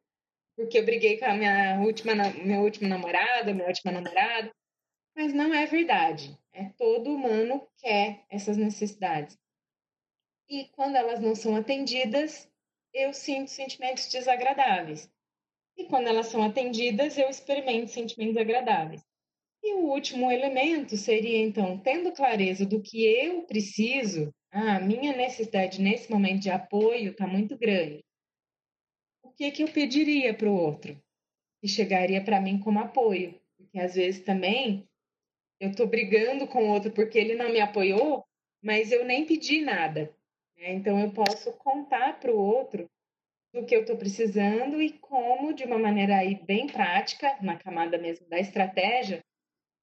[0.56, 4.50] porque eu briguei com a minha última, meu último namorado, minha última namorada.
[5.14, 6.36] Mas não é verdade.
[6.52, 9.38] É todo humano quer essas necessidades.
[10.48, 12.50] E quando elas não são atendidas,
[12.92, 15.10] eu sinto sentimentos desagradáveis.
[15.76, 19.02] E quando elas são atendidas, eu experimento sentimentos agradáveis.
[19.62, 25.14] E o último elemento seria, então, tendo clareza do que eu preciso, ah, a minha
[25.14, 28.05] necessidade nesse momento de apoio está muito grande
[29.36, 31.00] que, que eu pediria para o outro?
[31.62, 33.38] E chegaria para mim como apoio.
[33.56, 34.88] Porque às vezes também
[35.60, 38.24] eu estou brigando com o outro porque ele não me apoiou,
[38.62, 40.14] mas eu nem pedi nada.
[40.56, 40.72] Né?
[40.72, 42.88] Então eu posso contar para o outro
[43.52, 47.96] do que eu estou precisando e como, de uma maneira aí bem prática, na camada
[47.96, 49.24] mesmo da estratégia,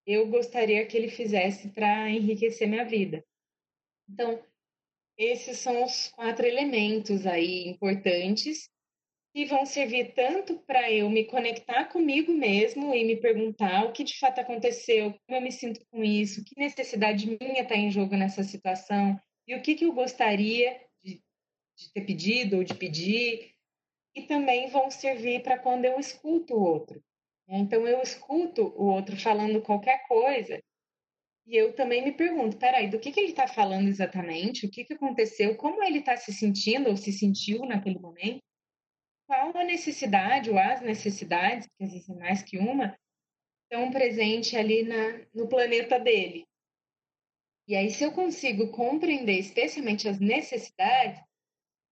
[0.05, 3.23] eu gostaria que ele fizesse para enriquecer minha vida.
[4.07, 4.43] Então,
[5.17, 8.69] esses são os quatro elementos aí importantes
[9.35, 14.03] e vão servir tanto para eu me conectar comigo mesmo e me perguntar o que
[14.03, 18.15] de fato aconteceu, como eu me sinto com isso, que necessidade minha está em jogo
[18.15, 21.21] nessa situação e o que, que eu gostaria de,
[21.77, 23.51] de ter pedido ou de pedir.
[24.15, 27.03] E também vão servir para quando eu escuto o outro.
[27.47, 27.57] Né?
[27.57, 30.61] Então, eu escuto o outro falando qualquer coisa
[31.45, 34.65] e eu também me pergunto, peraí, do que, que ele está falando exatamente?
[34.65, 35.55] O que, que aconteceu?
[35.57, 38.41] Como ele está se sentindo ou se sentiu naquele momento?
[39.33, 42.95] Qual a necessidade ou as necessidades, porque existem mais que uma,
[43.63, 46.45] estão presentes ali na, no planeta dele.
[47.67, 51.19] E aí, se eu consigo compreender especialmente as necessidades,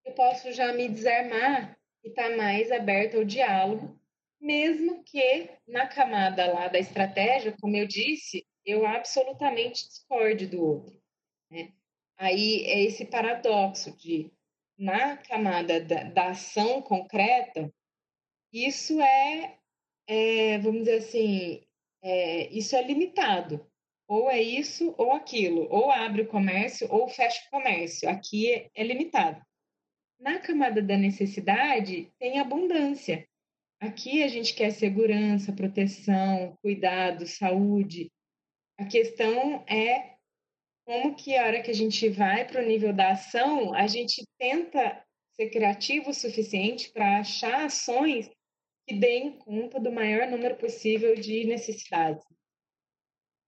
[0.06, 4.00] eu posso já me desarmar e estar tá mais aberto ao diálogo,
[4.40, 11.02] mesmo que na camada lá da estratégia, como eu disse, eu absolutamente discorde do outro.
[11.50, 11.72] Né?
[12.18, 14.32] Aí é esse paradoxo de
[14.82, 17.72] na camada da, da ação concreta,
[18.52, 19.60] isso é,
[20.08, 21.62] é, vamos dizer assim,
[22.02, 23.64] é, isso é limitado.
[24.08, 25.68] Ou é isso ou aquilo.
[25.70, 28.10] Ou abre o comércio ou fecha o comércio.
[28.10, 29.40] Aqui é, é limitado.
[30.20, 33.28] Na camada da necessidade, tem abundância.
[33.80, 38.12] Aqui a gente quer segurança, proteção, cuidado, saúde.
[38.80, 40.16] A questão é
[40.86, 44.24] como que a hora que a gente vai para o nível da ação, a gente
[44.38, 48.30] tenta ser criativo o suficiente para achar ações
[48.88, 52.24] que deem conta do maior número possível de necessidades.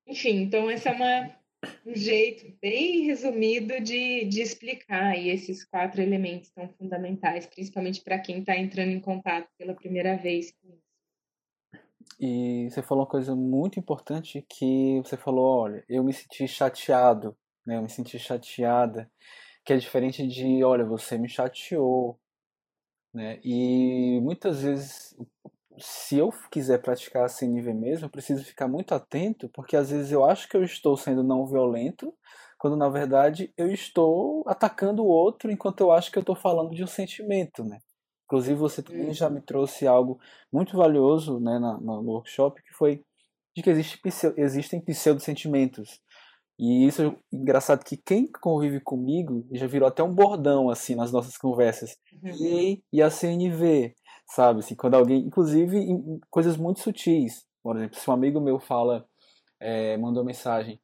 [0.08, 1.38] Enfim, então esse é uma,
[1.86, 8.40] um jeito bem resumido de, de explicar esses quatro elementos tão fundamentais, principalmente para quem
[8.40, 10.93] está entrando em contato pela primeira vez com isso.
[12.20, 17.36] E você falou uma coisa muito importante que você falou, olha, eu me senti chateado,
[17.66, 17.78] né?
[17.78, 19.10] Eu me senti chateada,
[19.66, 22.20] que é diferente de, olha, você me chateou,
[23.14, 23.40] né?
[23.44, 25.16] E muitas vezes,
[25.80, 30.12] se eu quiser praticar sem nível mesmo, eu preciso ficar muito atento, porque às vezes
[30.12, 32.14] eu acho que eu estou sendo não violento,
[32.60, 36.72] quando na verdade eu estou atacando o outro enquanto eu acho que eu estou falando
[36.76, 37.80] de um sentimento, né?
[38.26, 40.20] Inclusive, você também já me trouxe algo
[40.52, 43.04] muito valioso né, no, no workshop, que foi
[43.56, 44.00] de que existe,
[44.38, 46.02] existem pseudo-sentimentos.
[46.58, 51.12] E isso é engraçado que quem convive comigo já virou até um bordão assim nas
[51.12, 51.98] nossas conversas.
[52.22, 52.30] Uhum.
[52.30, 53.96] E, e a CNV,
[54.28, 54.60] sabe?
[54.60, 57.46] Assim, quando alguém, inclusive em coisas muito sutis.
[57.62, 59.06] Por exemplo, se um amigo meu fala,
[59.60, 60.80] é, mandou mensagem,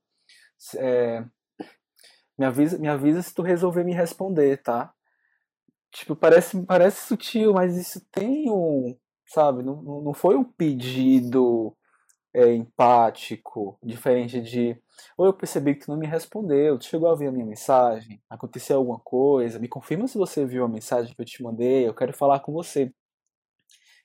[0.78, 1.24] é,
[2.38, 4.94] me avisa, me avisa se tu resolver me responder, tá?
[5.92, 8.96] Tipo, parece, parece sutil, mas isso tem um,
[9.28, 9.64] sabe?
[9.64, 11.76] Não, não foi um pedido
[12.34, 14.78] é, empático, diferente de
[15.18, 18.22] ou eu percebi que tu não me respondeu, tu chegou a ver a minha mensagem,
[18.30, 21.94] aconteceu alguma coisa, me confirma se você viu a mensagem que eu te mandei, eu
[21.94, 22.94] quero falar com você.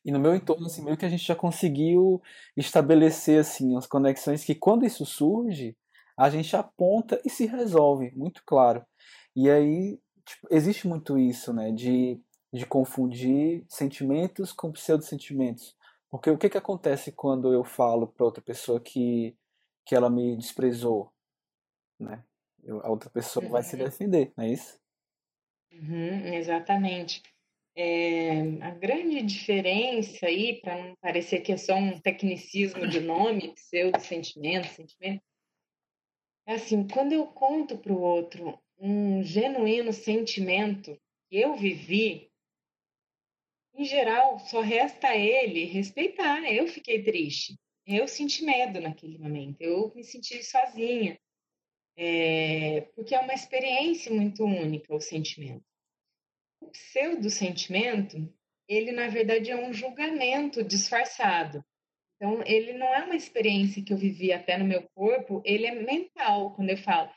[0.05, 2.23] E no meu entorno, assim, meio que a gente já conseguiu
[2.57, 5.77] estabelecer, assim, as conexões que quando isso surge,
[6.16, 8.85] a gente aponta e se resolve, muito claro.
[9.35, 12.21] E aí, tipo, existe muito isso, né, de,
[12.53, 15.77] de confundir sentimentos com pseudo-sentimentos.
[16.11, 19.37] Porque o que, que acontece quando eu falo para outra pessoa que,
[19.85, 21.13] que ela me desprezou?
[21.99, 22.25] Né?
[22.63, 23.51] Eu, a outra pessoa uhum.
[23.51, 23.85] vai se uhum.
[23.85, 24.79] defender, não é isso?
[25.73, 27.23] Uhum, exatamente.
[27.77, 33.53] É, a grande diferença aí, para não parecer que é só um tecnicismo de nome,
[33.55, 35.23] pseudo sentimento, sentimento,
[36.47, 42.31] é assim, quando eu conto para o outro um genuíno sentimento que eu vivi,
[43.73, 46.42] em geral, só resta a ele respeitar.
[46.53, 51.18] Eu fiquei triste, eu senti medo naquele momento, eu me senti sozinha,
[51.97, 55.64] é, porque é uma experiência muito única o sentimento.
[56.61, 58.31] O pseudo-sentimento,
[58.68, 61.64] ele na verdade é um julgamento disfarçado.
[62.16, 65.75] Então, ele não é uma experiência que eu vivi até no meu corpo, ele é
[65.75, 67.11] mental, quando eu falo.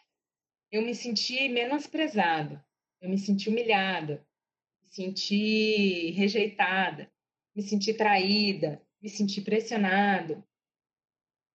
[0.71, 2.62] Eu me senti menosprezado,
[3.01, 4.25] eu me senti humilhada,
[4.82, 7.12] me senti rejeitada,
[7.56, 10.43] me senti traída, me senti pressionado.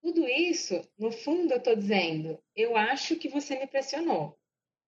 [0.00, 4.38] Tudo isso, no fundo, eu estou dizendo, eu acho que você me pressionou.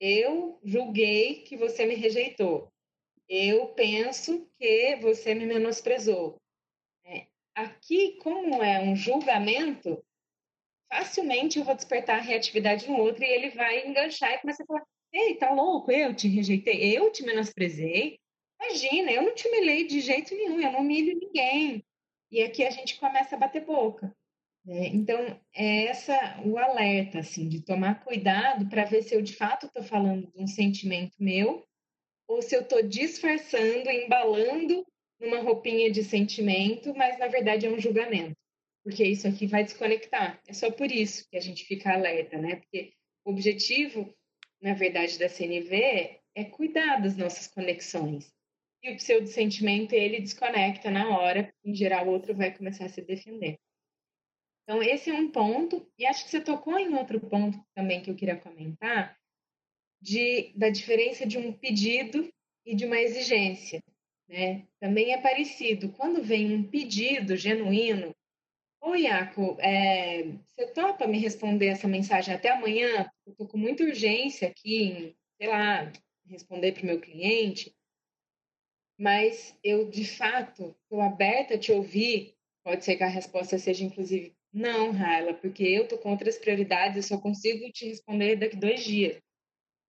[0.01, 2.73] Eu julguei que você me rejeitou.
[3.29, 6.37] Eu penso que você me menosprezou.
[7.55, 10.05] Aqui, como é um julgamento,
[10.95, 14.67] facilmente eu vou despertar a reatividade no outro e ele vai enganchar e começar a
[14.67, 15.91] falar: Ei, tá louco?
[15.91, 18.21] Eu te rejeitei, eu te menosprezei.
[18.61, 21.85] Imagina, eu não te humilhei de jeito nenhum, eu não humilho ninguém.
[22.31, 24.15] E aqui a gente começa a bater boca.
[24.65, 24.87] Né?
[24.87, 29.67] Então, é essa o alerta, assim, de tomar cuidado para ver se eu de fato
[29.67, 31.65] estou falando de um sentimento meu
[32.27, 34.87] ou se eu estou disfarçando, embalando
[35.21, 38.37] numa roupinha de sentimento, mas na verdade é um julgamento,
[38.85, 40.41] porque isso aqui vai desconectar.
[40.47, 42.57] É só por isso que a gente fica alerta, né?
[42.57, 42.93] Porque
[43.25, 44.15] o objetivo,
[44.61, 48.31] na verdade, da CNV é cuidar das nossas conexões.
[48.83, 52.89] E o pseudo sentimento, ele desconecta na hora, em geral o outro vai começar a
[52.91, 53.59] se defender.
[54.63, 58.11] Então, esse é um ponto, e acho que você tocou em outro ponto também que
[58.11, 59.19] eu queria comentar,
[60.01, 62.31] de, da diferença de um pedido
[62.67, 63.83] e de uma exigência.
[64.29, 64.67] Né?
[64.79, 65.91] Também é parecido.
[65.93, 68.15] Quando vem um pedido genuíno,
[68.87, 73.11] Oi, Iaco, é, você topa me responder essa mensagem até amanhã?
[73.25, 75.91] Eu estou com muita urgência aqui em, sei lá,
[76.29, 77.75] responder para o meu cliente,
[78.99, 82.35] mas eu, de fato, estou aberta a te ouvir.
[82.63, 86.97] Pode ser que a resposta seja, inclusive, não, Raila, porque eu estou com outras prioridades,
[86.97, 89.19] eu só consigo te responder daqui dois dias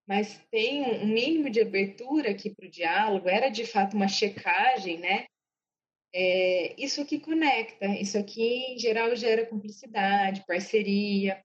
[0.08, 5.00] mas tem um mínimo de abertura aqui para o diálogo, era de fato uma checagem,
[5.00, 5.26] né?
[6.18, 11.44] É, isso aqui conecta, isso aqui em geral gera cumplicidade, parceria,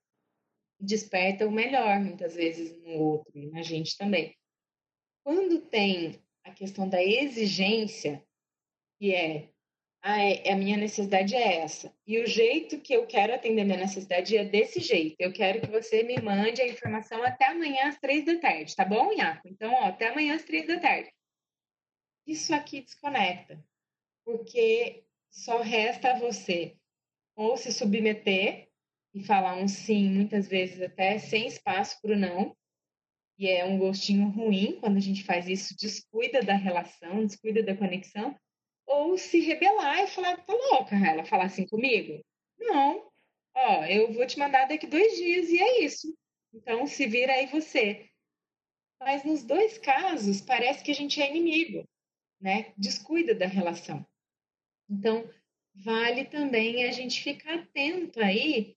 [0.78, 4.32] desperta o melhor muitas vezes no outro e na gente também.
[5.24, 8.24] Quando tem a questão da exigência,
[8.96, 9.48] que é
[10.02, 11.92] ah, é, a minha necessidade é essa.
[12.06, 15.16] E o jeito que eu quero atender minha necessidade é desse jeito.
[15.18, 18.84] Eu quero que você me mande a informação até amanhã às três da tarde, tá
[18.84, 19.48] bom, Iaco?
[19.48, 21.12] Então, ó, até amanhã às três da tarde.
[22.24, 23.60] Isso aqui desconecta,
[24.30, 26.76] porque só resta você
[27.34, 28.68] ou se submeter
[29.12, 32.56] e falar um sim, muitas vezes até sem espaço para o não,
[33.36, 37.76] e é um gostinho ruim quando a gente faz isso, descuida da relação, descuida da
[37.76, 38.38] conexão,
[38.86, 42.22] ou se rebelar e falar, tá louca, ela falar assim comigo?
[42.58, 43.10] Não.
[43.54, 46.14] Ó, eu vou te mandar daqui dois dias e é isso.
[46.52, 48.08] Então, se vira aí você.
[49.00, 51.88] Mas nos dois casos, parece que a gente é inimigo,
[52.40, 52.72] né?
[52.76, 54.04] Descuida da relação.
[54.90, 55.28] Então,
[55.74, 58.76] vale também a gente ficar atento aí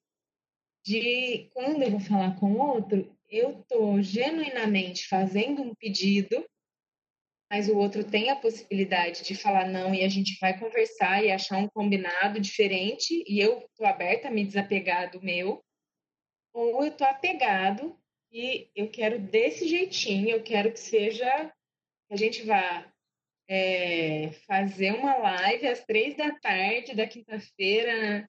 [0.86, 6.46] de quando eu vou falar com outro, eu estou genuinamente fazendo um pedido
[7.54, 11.30] mas o outro tem a possibilidade de falar não e a gente vai conversar e
[11.30, 15.64] achar um combinado diferente e eu estou aberta a me desapegar do meu,
[16.52, 17.96] ou eu estou apegado
[18.32, 21.54] e eu quero desse jeitinho, eu quero que seja,
[22.08, 22.92] que a gente vá
[23.48, 28.28] é, fazer uma live às três da tarde da quinta-feira,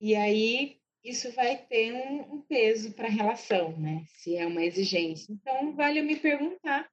[0.00, 4.04] e aí isso vai ter um, um peso para a relação, né?
[4.06, 5.32] Se é uma exigência.
[5.32, 6.88] Então, vale eu me perguntar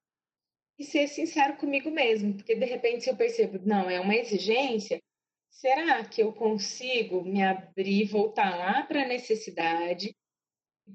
[0.78, 5.02] e ser sincero comigo mesmo, porque de repente se eu percebo, não, é uma exigência,
[5.50, 10.16] será que eu consigo me abrir, voltar lá para a necessidade,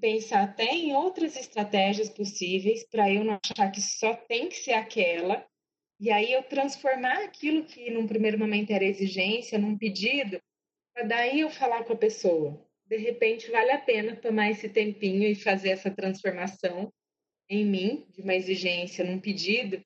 [0.01, 4.73] pensar até em outras estratégias possíveis para eu não achar que só tem que ser
[4.73, 5.47] aquela,
[6.01, 10.41] e aí eu transformar aquilo que num primeiro momento era exigência, num pedido,
[10.93, 12.61] para daí eu falar com a pessoa.
[12.87, 16.93] De repente vale a pena tomar esse tempinho e fazer essa transformação
[17.49, 19.83] em mim, de uma exigência num pedido,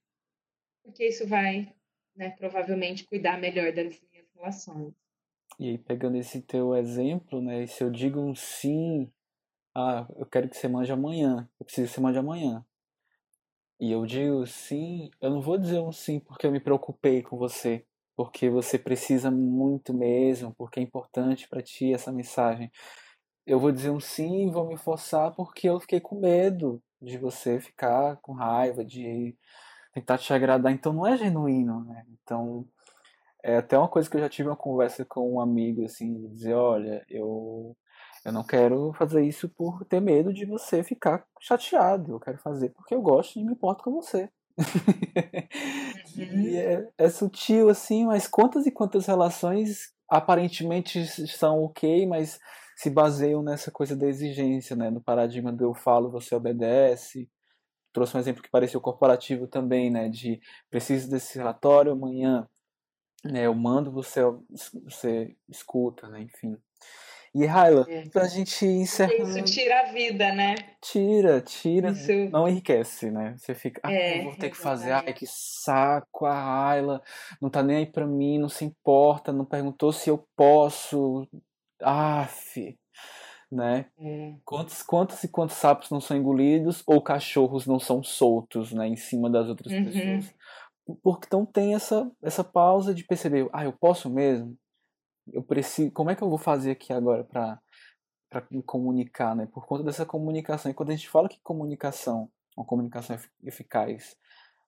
[0.84, 1.72] porque isso vai,
[2.14, 4.94] né, provavelmente cuidar melhor das minhas relações.
[5.58, 9.10] E aí, pegando esse teu exemplo, né, se eu digo um sim,
[9.74, 12.64] ah, eu quero que você mande amanhã, eu preciso que você mande amanhã.
[13.80, 17.36] E eu digo sim, eu não vou dizer um sim porque eu me preocupei com
[17.36, 17.84] você,
[18.16, 22.70] porque você precisa muito mesmo, porque é importante para ti essa mensagem.
[23.46, 27.18] Eu vou dizer um sim e vou me forçar porque eu fiquei com medo de
[27.18, 29.36] você ficar com raiva, de
[29.94, 30.72] tentar te agradar.
[30.72, 32.04] Então não é genuíno, né?
[32.22, 32.66] Então
[33.42, 36.54] é até uma coisa que eu já tive uma conversa com um amigo, assim, dizer,
[36.54, 37.76] olha, eu,
[38.28, 42.12] eu não quero fazer isso por ter medo de você ficar chateado.
[42.12, 44.28] Eu quero fazer porque eu gosto e me importo com você.
[46.16, 46.40] Uhum.
[46.44, 52.38] e é, é sutil, assim, mas quantas e quantas relações aparentemente são ok, mas
[52.76, 54.90] se baseiam nessa coisa da exigência, né?
[54.90, 57.30] No paradigma do eu falo, você obedece.
[57.92, 60.08] Trouxe um exemplo que pareceu corporativo também, né?
[60.08, 62.46] De preciso desse relatório amanhã,
[63.24, 63.46] né?
[63.46, 64.20] Eu mando, você,
[64.84, 66.22] você escuta, né?
[66.22, 66.56] Enfim.
[67.38, 68.08] E Raila, é.
[68.08, 69.14] pra gente encerrar.
[69.14, 70.56] Isso tira a vida, né?
[70.80, 71.90] Tira, tira.
[71.90, 72.12] Isso...
[72.30, 73.36] Não enriquece, né?
[73.38, 77.00] Você fica, ah, é, eu vou ter que fazer, ai que saco, a Raila
[77.40, 81.28] não tá nem aí pra mim, não se importa, não perguntou se eu posso,
[81.80, 82.76] Aff,
[83.52, 83.86] né?
[84.00, 84.34] É.
[84.44, 88.96] Quantos, quantos e quantos sapos não são engolidos ou cachorros não são soltos, né, em
[88.96, 89.84] cima das outras uhum.
[89.84, 90.34] pessoas?
[91.02, 94.56] Porque então tem essa essa pausa de perceber, ah, eu posso mesmo?
[95.32, 97.60] Eu preciso, como é que eu vou fazer aqui agora para
[98.30, 99.46] para me comunicar, né?
[99.46, 100.70] Por conta dessa comunicação.
[100.70, 104.18] E quando a gente fala que comunicação, uma comunicação eficaz,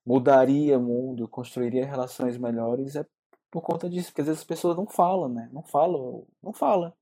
[0.04, 3.04] mudaria o mundo, construiria relações melhores, é
[3.50, 5.50] por conta disso, porque às vezes as pessoas não falam, né?
[5.52, 6.96] Não falam, não fala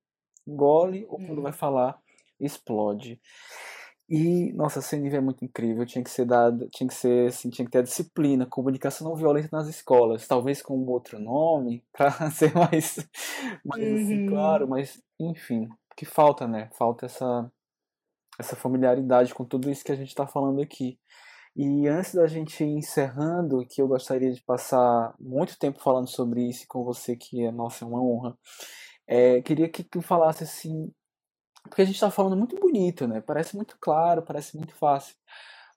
[0.49, 1.59] engole, ou quando vai uhum.
[1.59, 2.01] falar,
[2.41, 3.21] explode.
[4.09, 7.51] E, nossa, esse nível é muito incrível, tinha que ser dado, tinha que ser, assim,
[7.51, 11.85] tinha que ter a disciplina, comunicação não violenta nas escolas, talvez com um outro nome,
[11.93, 12.97] para ser mais,
[13.65, 14.05] mais assim, uhum.
[14.05, 16.71] assim, claro, mas, enfim, que falta, né?
[16.79, 17.53] Falta essa,
[18.39, 20.99] essa familiaridade com tudo isso que a gente está falando aqui.
[21.55, 26.49] E antes da gente ir encerrando, que eu gostaria de passar muito tempo falando sobre
[26.49, 28.39] isso com você, que é, nossa, é uma honra,
[29.07, 30.93] é, queria que tu falasse assim,
[31.69, 33.21] porque a gente está falando muito bonito, né?
[33.21, 35.14] Parece muito claro, parece muito fácil.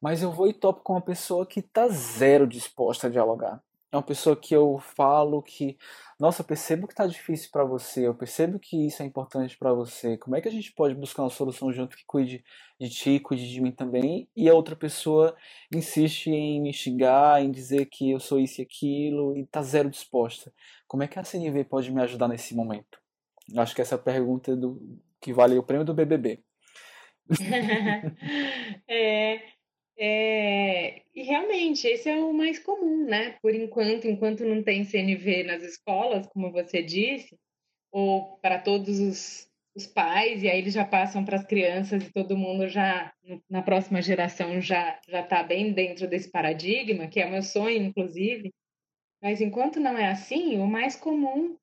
[0.02, 3.62] Mas eu vou e topo com uma pessoa que tá zero disposta a dialogar.
[3.92, 5.78] É uma pessoa que eu falo que,
[6.18, 9.74] nossa, eu percebo que tá difícil para você, eu percebo que isso é importante para
[9.74, 10.18] você.
[10.18, 12.42] Como é que a gente pode buscar uma solução junto que cuide
[12.80, 14.30] de ti, cuide de mim também?
[14.34, 15.36] E a outra pessoa
[15.76, 19.90] insiste em me xingar, em dizer que eu sou isso e aquilo e tá zero
[19.90, 20.54] disposta.
[20.88, 22.98] Como é que a CNV pode me ajudar nesse momento?
[23.58, 24.80] Acho que essa é a pergunta do,
[25.22, 26.44] que vale o prêmio do BBB.
[28.88, 29.40] é,
[29.98, 33.38] é, e realmente, esse é o mais comum, né?
[33.42, 37.38] Por enquanto, enquanto não tem CNV nas escolas, como você disse,
[37.92, 42.12] ou para todos os, os pais, e aí eles já passam para as crianças e
[42.12, 43.14] todo mundo já,
[43.50, 47.84] na próxima geração, já já está bem dentro desse paradigma, que é o meu sonho,
[47.84, 48.52] inclusive.
[49.22, 51.56] Mas enquanto não é assim, o mais comum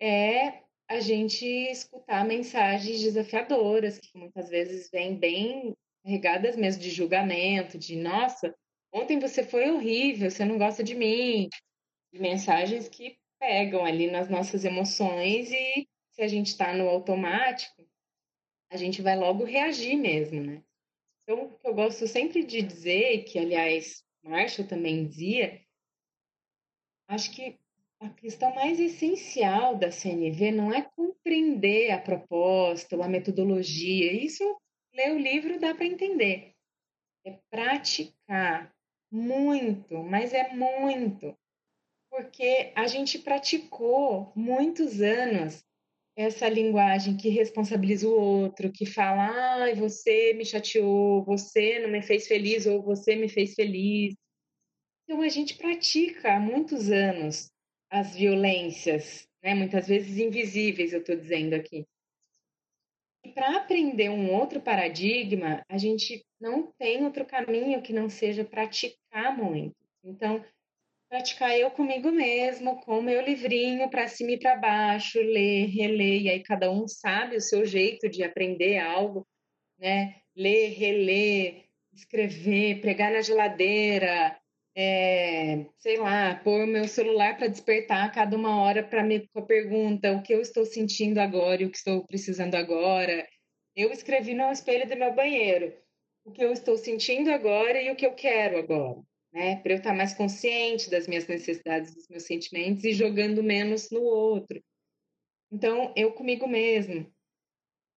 [0.00, 5.74] é a gente escutar mensagens desafiadoras, que muitas vezes vêm bem
[6.04, 8.54] regadas mesmo de julgamento, de nossa,
[8.92, 11.48] ontem você foi horrível, você não gosta de mim.
[12.12, 17.84] Mensagens que pegam ali nas nossas emoções e se a gente está no automático,
[18.70, 20.62] a gente vai logo reagir mesmo, né?
[21.22, 25.60] Então, o que eu gosto sempre de dizer, que aliás Marshall também dizia,
[27.08, 27.58] acho que
[28.04, 34.12] a questão mais essencial da CNV não é compreender a proposta a metodologia.
[34.12, 34.44] Isso,
[34.92, 36.52] ler o livro dá para entender.
[37.24, 38.74] É praticar
[39.10, 41.34] muito, mas é muito.
[42.10, 45.64] Porque a gente praticou muitos anos
[46.16, 52.02] essa linguagem que responsabiliza o outro, que fala, ah, você me chateou, você não me
[52.02, 54.14] fez feliz ou você me fez feliz.
[55.02, 57.52] Então a gente pratica há muitos anos
[57.94, 59.54] as violências, né?
[59.54, 61.86] muitas vezes invisíveis, eu estou dizendo aqui.
[63.24, 68.44] E para aprender um outro paradigma, a gente não tem outro caminho que não seja
[68.44, 69.76] praticar muito.
[70.02, 70.44] Então,
[71.08, 76.30] praticar eu comigo mesmo, com meu livrinho para cima e para baixo, ler, reler, e
[76.30, 79.24] aí cada um sabe o seu jeito de aprender algo,
[79.78, 80.16] né?
[80.34, 84.36] Ler, reler, escrever, pregar na geladeira,
[84.76, 89.26] é, sei lá, pôr o meu celular para despertar a cada uma hora para me
[89.28, 93.26] com a pergunta o que eu estou sentindo agora e o que estou precisando agora.
[93.76, 95.74] Eu escrevi no espelho do meu banheiro
[96.24, 99.02] o que eu estou sentindo agora e o que eu quero agora
[99.34, 99.56] né?
[99.56, 104.00] Para eu estar mais consciente das minhas necessidades, dos meus sentimentos e jogando menos no
[104.00, 104.62] outro.
[105.50, 107.12] Então, eu comigo mesmo,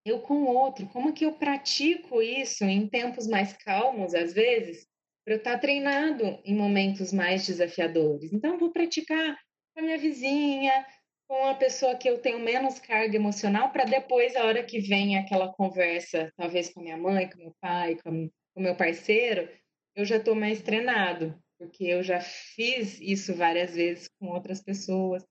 [0.03, 4.87] eu com o outro, como que eu pratico isso em tempos mais calmos, às vezes,
[5.27, 8.31] para eu estar treinado em momentos mais desafiadores?
[8.31, 9.37] Então, vou praticar
[9.73, 10.87] com a minha vizinha,
[11.27, 15.17] com a pessoa que eu tenho menos carga emocional, para depois, a hora que vem
[15.17, 19.49] aquela conversa, talvez com a minha mãe, com meu pai, com o meu parceiro,
[19.93, 25.25] eu já estou mais treinado, porque eu já fiz isso várias vezes com outras pessoas.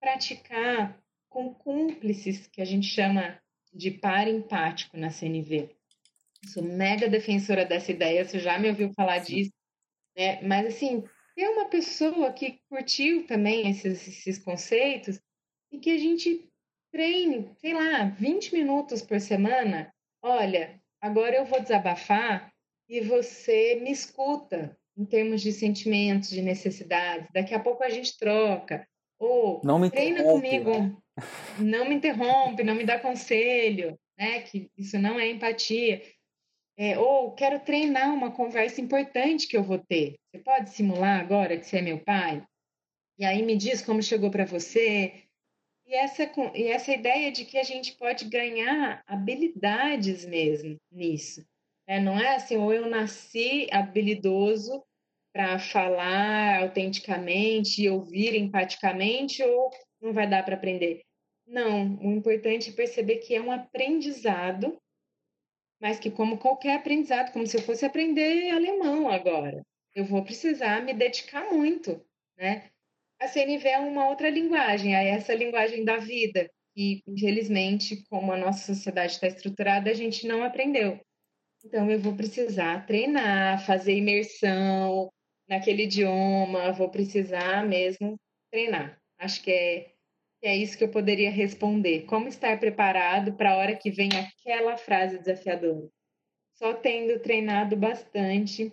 [0.00, 3.38] Praticar com cúmplices, que a gente chama
[3.74, 5.75] de par empático na CNV.
[6.46, 9.52] Sou mega defensora dessa ideia, você já me ouviu falar disso,
[10.16, 10.40] né?
[10.42, 15.20] Mas, assim, ter uma pessoa que curtiu também esses, esses conceitos
[15.70, 16.48] e que a gente
[16.90, 19.92] treine, sei lá, 20 minutos por semana.
[20.22, 22.50] Olha, agora eu vou desabafar
[22.88, 27.28] e você me escuta em termos de sentimentos, de necessidades.
[27.32, 28.86] Daqui a pouco a gente troca.
[29.18, 30.96] Ou não me treina comigo, né?
[31.58, 34.40] não me interrompe, não me dá conselho, né?
[34.40, 36.02] Que isso não é empatia.
[36.78, 40.16] É, ou quero treinar uma conversa importante que eu vou ter.
[40.30, 42.44] Você pode simular agora que você é meu pai?
[43.18, 45.22] E aí me diz como chegou para você.
[45.86, 51.46] E essa, e essa ideia de que a gente pode ganhar habilidades mesmo nisso.
[51.88, 52.00] Né?
[52.00, 54.84] Não é assim, ou eu nasci habilidoso
[55.32, 59.70] para falar autenticamente e ouvir empaticamente, ou
[60.00, 61.02] não vai dar para aprender.
[61.46, 64.76] Não, o importante é perceber que é um aprendizado,
[65.80, 69.62] mas que, como qualquer aprendizado, como se eu fosse aprender alemão agora,
[69.94, 72.00] eu vou precisar me dedicar muito,
[72.36, 72.70] né?
[73.20, 78.36] A CNV é uma outra linguagem, é essa linguagem da vida, que, infelizmente, como a
[78.36, 81.00] nossa sociedade está estruturada, a gente não aprendeu.
[81.64, 85.10] Então, eu vou precisar treinar, fazer imersão
[85.48, 88.16] naquele idioma, vou precisar mesmo
[88.50, 89.00] treinar.
[89.18, 89.95] Acho que é,
[90.42, 92.04] é isso que eu poderia responder.
[92.06, 95.88] Como estar preparado para a hora que vem aquela frase desafiadora?
[96.54, 98.72] Só tendo treinado bastante,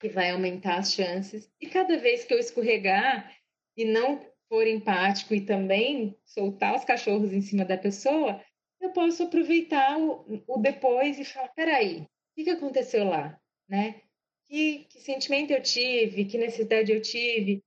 [0.00, 1.50] que vai aumentar as chances.
[1.60, 3.34] E cada vez que eu escorregar
[3.76, 8.42] e não for empático e também soltar os cachorros em cima da pessoa,
[8.80, 14.00] eu posso aproveitar o, o depois e falar, peraí, o que, que aconteceu lá, né?
[14.48, 17.62] Que, que sentimento eu tive, que necessidade eu tive.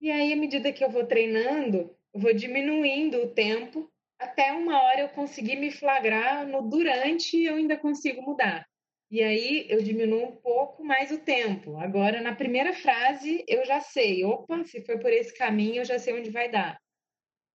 [0.00, 4.82] E aí, à medida que eu vou treinando, eu vou diminuindo o tempo até uma
[4.82, 8.66] hora eu conseguir me flagrar no durante eu ainda consigo mudar.
[9.10, 11.76] E aí eu diminuo um pouco mais o tempo.
[11.78, 15.98] Agora, na primeira frase, eu já sei, opa, se for por esse caminho, eu já
[15.98, 16.78] sei onde vai dar.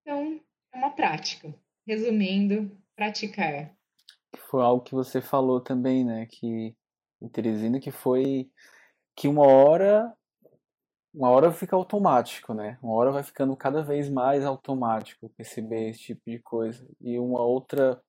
[0.01, 0.41] Então,
[0.73, 1.55] é uma prática.
[1.87, 3.73] Resumindo, praticar.
[4.51, 6.27] Foi algo que você falou também, né?
[6.27, 6.75] Que
[7.33, 8.51] Teresina que foi
[9.17, 10.13] que uma hora
[11.15, 12.79] uma hora fica automático, né?
[12.83, 16.87] Uma hora vai ficando cada vez mais automático perceber esse tipo de coisa.
[17.01, 18.03] E uma outra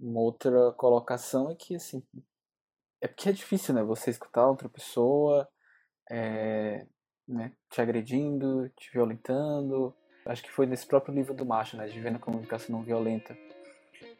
[0.00, 2.02] uma outra colocação é que assim
[3.00, 3.82] é porque é difícil, né?
[3.82, 5.48] Você escutar outra pessoa
[6.10, 6.86] é,
[7.26, 9.94] né, te agredindo, te violentando.
[10.26, 11.86] Acho que foi nesse próprio livro do Macho, né?
[11.88, 13.36] De Vendo a Comunicação Não Violenta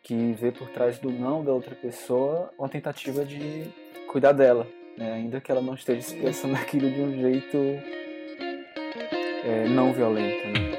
[0.02, 3.64] que vê por trás do não da outra pessoa uma tentativa de
[4.10, 4.66] cuidar dela,
[4.96, 5.12] né?
[5.12, 7.58] ainda que ela não esteja expressando aquilo de um jeito
[9.48, 10.46] é, não violento.
[10.48, 10.76] Né?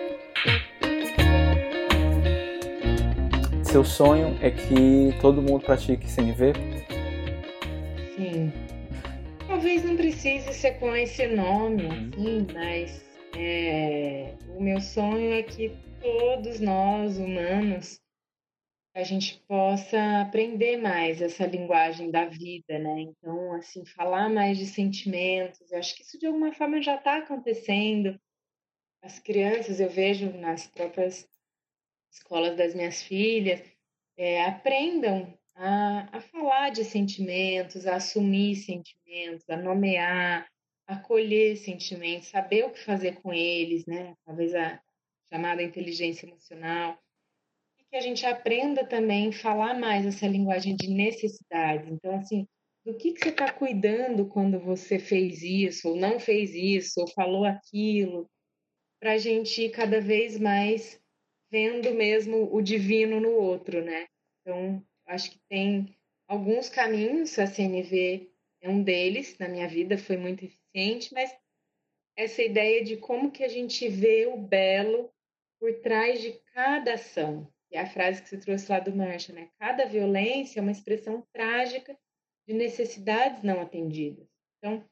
[3.63, 6.53] Seu sonho é que todo mundo pratique CNV?
[8.15, 8.53] Sim.
[9.47, 12.11] Talvez não precise ser com esse nome, uhum.
[12.13, 13.03] assim, mas
[13.35, 17.99] é, o meu sonho é que todos nós, humanos,
[18.95, 23.01] a gente possa aprender mais essa linguagem da vida, né?
[23.01, 27.17] Então, assim, falar mais de sentimentos, eu acho que isso de alguma forma já está
[27.17, 28.19] acontecendo.
[29.01, 31.27] As crianças, eu vejo nas próprias
[32.11, 33.61] escolas das minhas filhas,
[34.17, 40.47] é, aprendam a, a falar de sentimentos, a assumir sentimentos, a nomear,
[40.87, 44.15] acolher sentimentos, saber o que fazer com eles, né?
[44.25, 44.81] Talvez a
[45.31, 46.97] chamada inteligência emocional.
[47.77, 51.87] E que a gente aprenda também a falar mais essa linguagem de necessidades.
[51.91, 52.47] Então, assim,
[52.85, 57.07] do que, que você está cuidando quando você fez isso, ou não fez isso, ou
[57.07, 58.29] falou aquilo,
[58.99, 61.01] para a gente ir cada vez mais
[61.51, 64.07] vendo mesmo o divino no outro, né?
[64.41, 65.95] Então, acho que tem
[66.27, 68.29] alguns caminhos, a CNV
[68.61, 71.35] é um deles, na minha vida foi muito eficiente, mas
[72.15, 75.11] essa ideia de como que a gente vê o belo
[75.59, 79.35] por trás de cada ação, que é a frase que você trouxe lá do Marshall,
[79.35, 79.49] né?
[79.57, 81.97] Cada violência é uma expressão trágica
[82.47, 84.27] de necessidades não atendidas.
[84.57, 84.83] Então,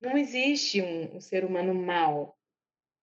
[0.00, 2.38] não existe um, um ser humano mau,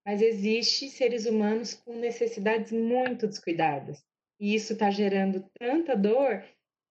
[0.08, 4.02] mas existe seres humanos com necessidades muito descuidadas.
[4.40, 6.46] E isso está gerando tanta dor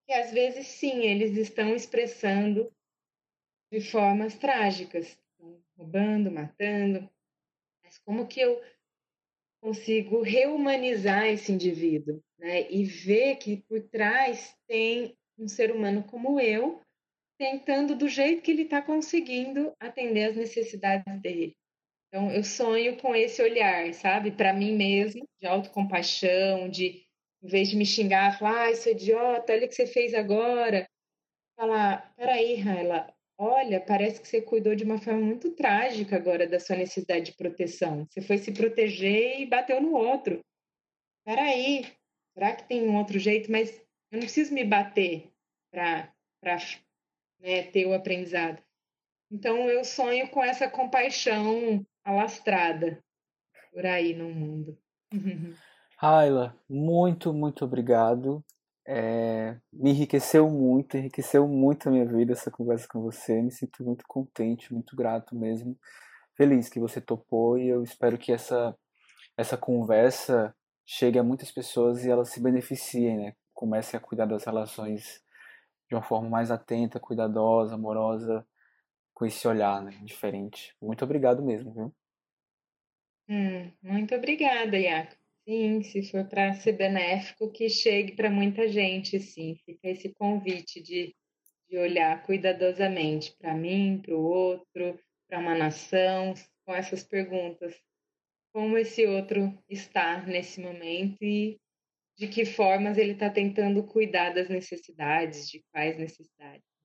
[0.06, 2.70] que às vezes sim, eles estão expressando
[3.72, 5.18] de formas trágicas,
[5.78, 7.08] roubando, matando.
[7.82, 8.62] Mas como que eu
[9.62, 12.70] consigo reumanizar esse indivíduo, né?
[12.70, 16.82] E ver que por trás tem um ser humano como eu,
[17.38, 21.56] tentando do jeito que ele está conseguindo atender as necessidades dele.
[22.16, 27.04] Então, eu sonho com esse olhar, sabe, para mim mesmo, de autocompaixão, de,
[27.42, 30.14] em vez de me xingar, falar, ah, isso é idiota, olha o que você fez
[30.14, 30.88] agora,
[31.54, 36.58] falar, peraí, Raila, olha, parece que você cuidou de uma forma muito trágica agora da
[36.58, 38.06] sua necessidade de proteção.
[38.08, 40.40] Você foi se proteger e bateu no outro.
[41.22, 41.84] Peraí,
[42.32, 43.52] será que tem um outro jeito?
[43.52, 43.78] Mas
[44.10, 45.30] eu não preciso me bater
[45.70, 46.10] para
[47.40, 48.62] né, ter o aprendizado.
[49.30, 53.02] Então eu sonho com essa compaixão alastrada
[53.72, 54.78] por aí no mundo.
[56.00, 58.44] Ayla, muito, muito obrigado.
[58.86, 63.42] É, me enriqueceu muito, enriqueceu muito a minha vida essa conversa com você.
[63.42, 65.76] Me sinto muito contente, muito grato mesmo.
[66.36, 68.76] Feliz que você topou e eu espero que essa,
[69.36, 70.54] essa conversa
[70.86, 73.32] chegue a muitas pessoas e elas se beneficiem, né?
[73.52, 75.20] Comecem a cuidar das relações
[75.88, 78.46] de uma forma mais atenta, cuidadosa, amorosa,
[79.16, 80.76] com esse olhar né, diferente.
[80.80, 81.94] Muito obrigado mesmo, viu?
[83.26, 85.16] Hum, muito obrigada, Iaco.
[85.48, 89.56] Sim, se for para ser benéfico, que chegue para muita gente, sim.
[89.64, 91.16] Fica esse convite de,
[91.66, 96.34] de olhar cuidadosamente para mim, para o outro, para uma nação,
[96.66, 97.74] com essas perguntas.
[98.52, 101.58] Como esse outro está nesse momento e
[102.18, 106.75] de que formas ele está tentando cuidar das necessidades, de quais necessidades.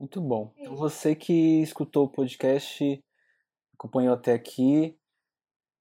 [0.00, 0.50] Muito bom.
[0.56, 3.04] Então, você que escutou o podcast,
[3.74, 4.98] acompanhou até aqui,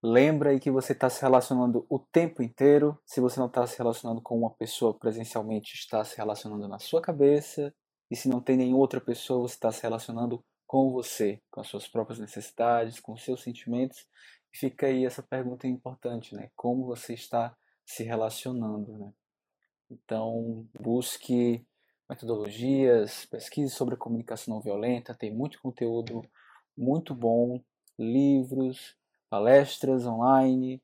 [0.04, 3.00] lembra aí que você está se relacionando o tempo inteiro.
[3.06, 7.02] Se você não está se relacionando com uma pessoa presencialmente, está se relacionando na sua
[7.02, 7.74] cabeça.
[8.12, 11.68] E se não tem nenhuma outra pessoa, você está se relacionando com você, com as
[11.68, 14.06] suas próprias necessidades, com os seus sentimentos.
[14.54, 16.52] E fica aí essa pergunta importante, né?
[16.58, 17.56] Como você está
[17.86, 18.98] se relacionando.
[18.98, 19.14] Né?
[19.90, 21.66] Então, busque
[22.10, 26.28] metodologias, pesquise sobre comunicação não violenta, tem muito conteúdo
[26.78, 27.62] muito bom,
[27.98, 28.96] livros,
[29.30, 30.82] palestras online,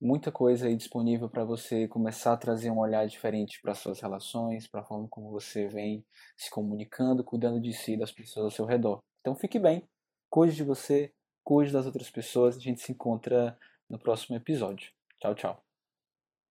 [0.00, 4.66] muita coisa aí disponível para você começar a trazer um olhar diferente para suas relações,
[4.66, 6.04] para a forma como você vem
[6.36, 8.98] se comunicando, cuidando de si e das pessoas ao seu redor.
[9.20, 9.86] Então fique bem,
[10.30, 11.12] cuide de você,
[11.42, 13.58] cuide das outras pessoas, a gente se encontra
[13.88, 14.90] no próximo episódio.
[15.20, 15.73] Tchau, tchau.